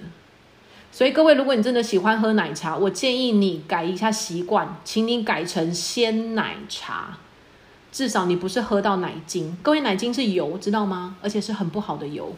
[0.90, 7.18] 所以，各位，如果你真的喜欢喝奶茶，我建议你改一下习惯，请你改成鲜奶茶，
[7.92, 9.54] 至少你不是喝到奶精。
[9.62, 11.16] 各位，奶精是油，知道吗？
[11.20, 12.34] 而且是很不好的油。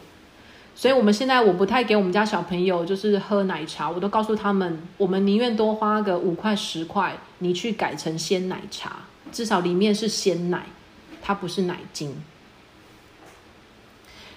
[0.79, 8.99] 所以，我们现在我不太给我们家小朋友就是喝奶茶，我都告诉他们，我们宁愿多花个五块十块，你去改成鲜奶茶，
[9.29, 10.67] 至少里面是鲜奶，
[11.21, 12.15] 它不是奶精。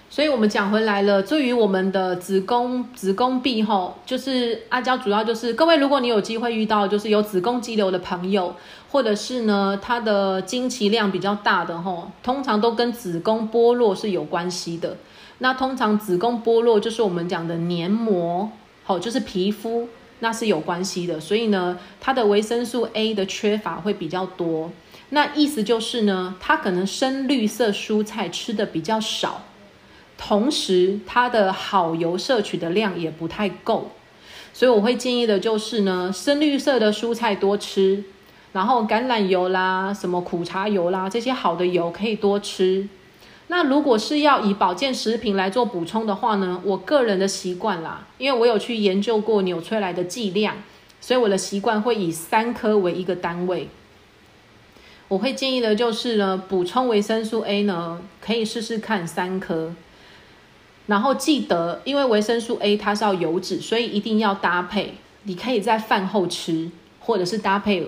[0.09, 8.53] 所以我们讲回来了，至于我们的子宫子宫壁吼，就是阿娇主要就是各位，如果你有机会遇到就是有子宫肌瘤的朋友，
[8.91, 14.97] 或者是呢他的经期量比较大的吼，通常都跟子宫剥落是有关系的。
[15.39, 18.51] 那通常子宫剥落就是我们讲的黏膜，
[18.83, 21.19] 好，就是皮肤，那是有关系的。
[21.19, 24.71] 所以呢，它的维生素 A 的缺乏会比较多。
[25.09, 29.43] 那意思就是呢，它可能深绿色蔬菜吃的比较少，
[30.17, 33.91] 同时它的好油摄取的量也不太够。
[34.53, 38.03] 所以我会建议的就是呢，深绿色的蔬菜多吃，
[38.53, 42.87] 然后橄榄油啦、什么苦茶油啦这些好的油可以多吃。
[43.55, 50.55] 那如果是要以保健食品来做补充的话呢，我个人的习惯啦，因为我有去研究过纽崔莱的剂量，
[50.99, 53.69] 所以我的习惯会以三颗为一个单位。
[55.07, 59.75] 我会建议的就是呢，补充维生素 A 呢，可以试试看三颗。
[60.87, 64.95] 然后记得，因为维生素 A 它是要油脂，所以一定要搭配。
[65.25, 67.83] 你可以在饭后吃，或者是搭配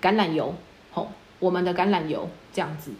[0.00, 0.54] 橄榄油，
[0.92, 2.92] 吼，我们的橄榄油这样子。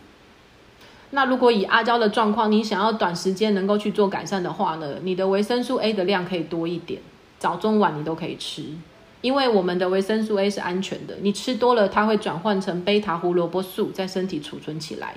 [1.14, 7.00] 那如果以阿娇的状况，你想要短时间能够去做改善的话呢，你的维生素 A 的量可以多一点，
[7.38, 8.64] 早中晚你都可以吃，
[9.20, 15.14] 因为我们的维生素 A 是安全的，你吃多了它会转换成贝塔胡萝卜素在身体储存起来，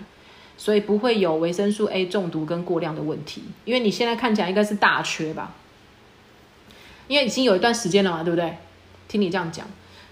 [0.57, 3.43] 所以不会有维生素 A 中毒跟过量的问题。
[3.63, 5.53] 因为你现在看起来应该是大缺吧，
[7.07, 8.57] 因为已经有一段时间了嘛，对不对？
[9.07, 9.65] 听你这样讲，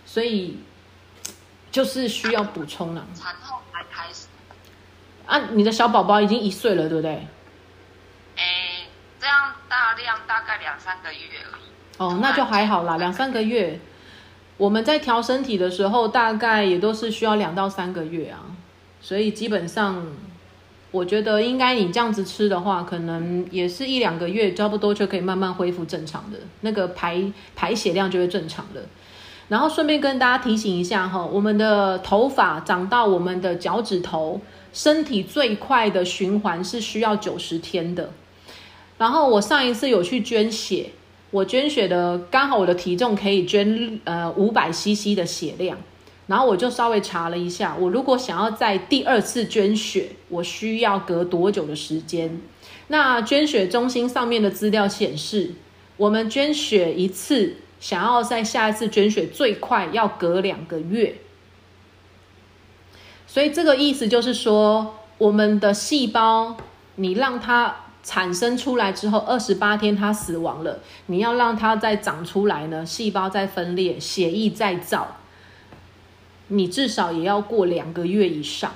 [0.06, 0.56] 所以
[1.72, 3.06] 就是需要补充了。
[5.34, 7.28] 啊，你的小宝宝已经一岁了，对不对？
[8.38, 8.86] 哎，
[9.20, 11.18] 这样大量大概两三个月
[11.52, 11.64] 而已。
[11.98, 13.80] 哦，那就还好啦，两三个月。
[14.58, 18.42] 我们在调身体的时候，大概也都是需要两到三个月啊，
[19.02, 20.06] 所以基本上，
[20.92, 27.24] 我觉得应该你这样子吃的话，可能也是一两个月，差不多就可以慢慢恢复正常的，那个排
[27.56, 28.82] 排血量就会正常了。
[29.48, 34.40] 然后顺便跟大家提醒一下哈，我们的头发长到我们的脚趾头，
[34.74, 38.12] 身体最快的循环是需要九十天的。
[38.98, 40.90] 然后我上一次有去捐血。
[41.32, 45.80] 我捐血的刚好我的体重可以捐呃五百 CC 的血量，
[46.28, 52.40] 然后我就稍微查了一下，我如果想要在第二次捐血，我需要隔多久的时间？
[52.90, 55.56] 那捐血中心上面的资料显示，
[55.98, 61.16] 我们捐血一次，想要在下一次捐血最快要隔两个月，
[63.34, 66.56] 所以这个意思就是说，我们的细胞
[66.98, 67.78] 你让它。
[68.06, 70.80] 产生出来之后，二十八天它死亡了。
[71.06, 75.16] 你要让它再长出来呢，细胞再分裂，血液再造，
[76.50, 78.74] 你至少也要过两个月以上。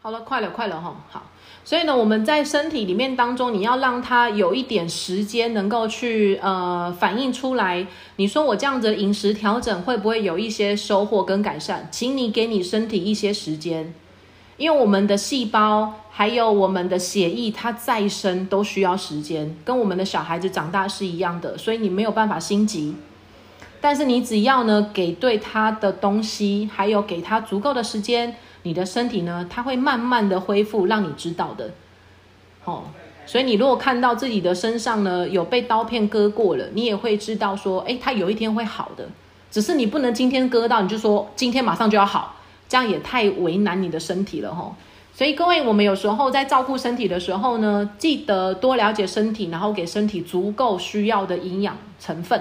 [0.00, 0.94] 好了，快了，快了哈。
[1.10, 1.26] 好，
[1.64, 7.86] 所以呢，我们在身体里面当中，你要让它有一点时间能够去呃反映出来。
[8.16, 11.88] 你说我这样子饮食调整会不会有一些收获跟改善？
[11.90, 13.94] 请你给你身体一些时间。
[14.58, 22.94] 因为我们的细胞还有我们的血液，它再生都需要时间，跟我们的小孩子长大是一样的，所以你没有办法心急。
[23.80, 31.70] 但是你只要呢给对他的东西，还有给他足够的时间，你的身体呢，它会慢慢的恢复，让你知道的。
[32.64, 32.84] 哦，
[33.26, 39.08] 所以你如果看到自己的身上呢有被刀片割过了，你也会知道说，哎，它有一天会好的。
[39.50, 42.36] 只是你不能今天割到，你就说今天马上就要好。
[42.68, 44.74] 这样也太为难你的身体了哈，
[45.14, 52.40] 所以各位，我们有时候在照顾身体的时候呢，记得多了解身体，然后给身体足够需要的营养成分，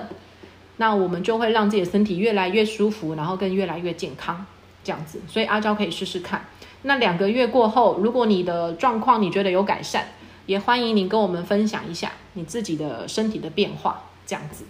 [0.78, 4.46] 那我们就会让自己的身体越来越舒服，然后更越来越健康，
[4.84, 5.22] 这样子。
[5.28, 6.46] 所以阿娇可以试试看。
[6.84, 10.08] 那两个月过后，如果你的状况你觉得有改善，
[10.46, 14.66] 也欢迎你跟我们分享一下你自己的身体的变化，这样子。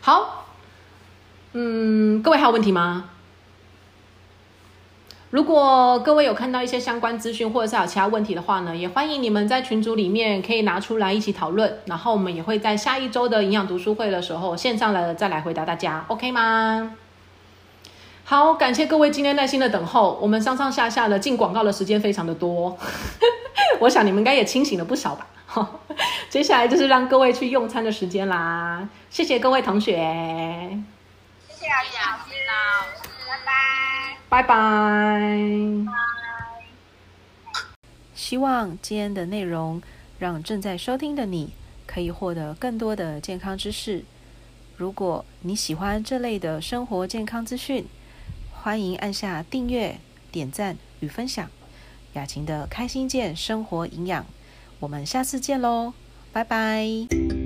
[0.00, 0.46] 好，
[1.52, 3.10] 嗯，各位还有问题吗？
[5.30, 11.78] 如果各位有看到一些相关资讯，或者是有其他问题的话呢，也欢迎你们在群组里面可以拿出来一起讨论。
[11.86, 16.96] 然后我们也会在下一周的营养读书会的时候，线上来再来回答大家，OK 吗？
[18.28, 20.18] 好，感谢各位今天耐心的等候。
[20.20, 22.76] 我们上上下下的进广告的时间非常的多，
[23.78, 25.28] 我想你们应该也清醒了不少吧。
[26.28, 29.92] 接下来就是让各位去用餐的时间啦，谢谢各位同学，
[31.48, 32.34] 谢谢老师，
[34.28, 34.42] 拜拜。
[34.42, 35.38] 拜拜。
[38.12, 39.80] 希望今天的内容
[40.18, 41.52] 让正在收听的你
[41.86, 44.04] 可以获得更多的健康知识。
[44.76, 47.86] 如果你喜欢这类的生活健康资讯，
[48.66, 50.00] 欢迎按下订阅、
[50.32, 51.48] 点赞与分享。
[52.14, 54.26] 雅琴的开心健生活营养，
[54.80, 55.92] 我们下次见喽，
[56.32, 57.45] 拜拜。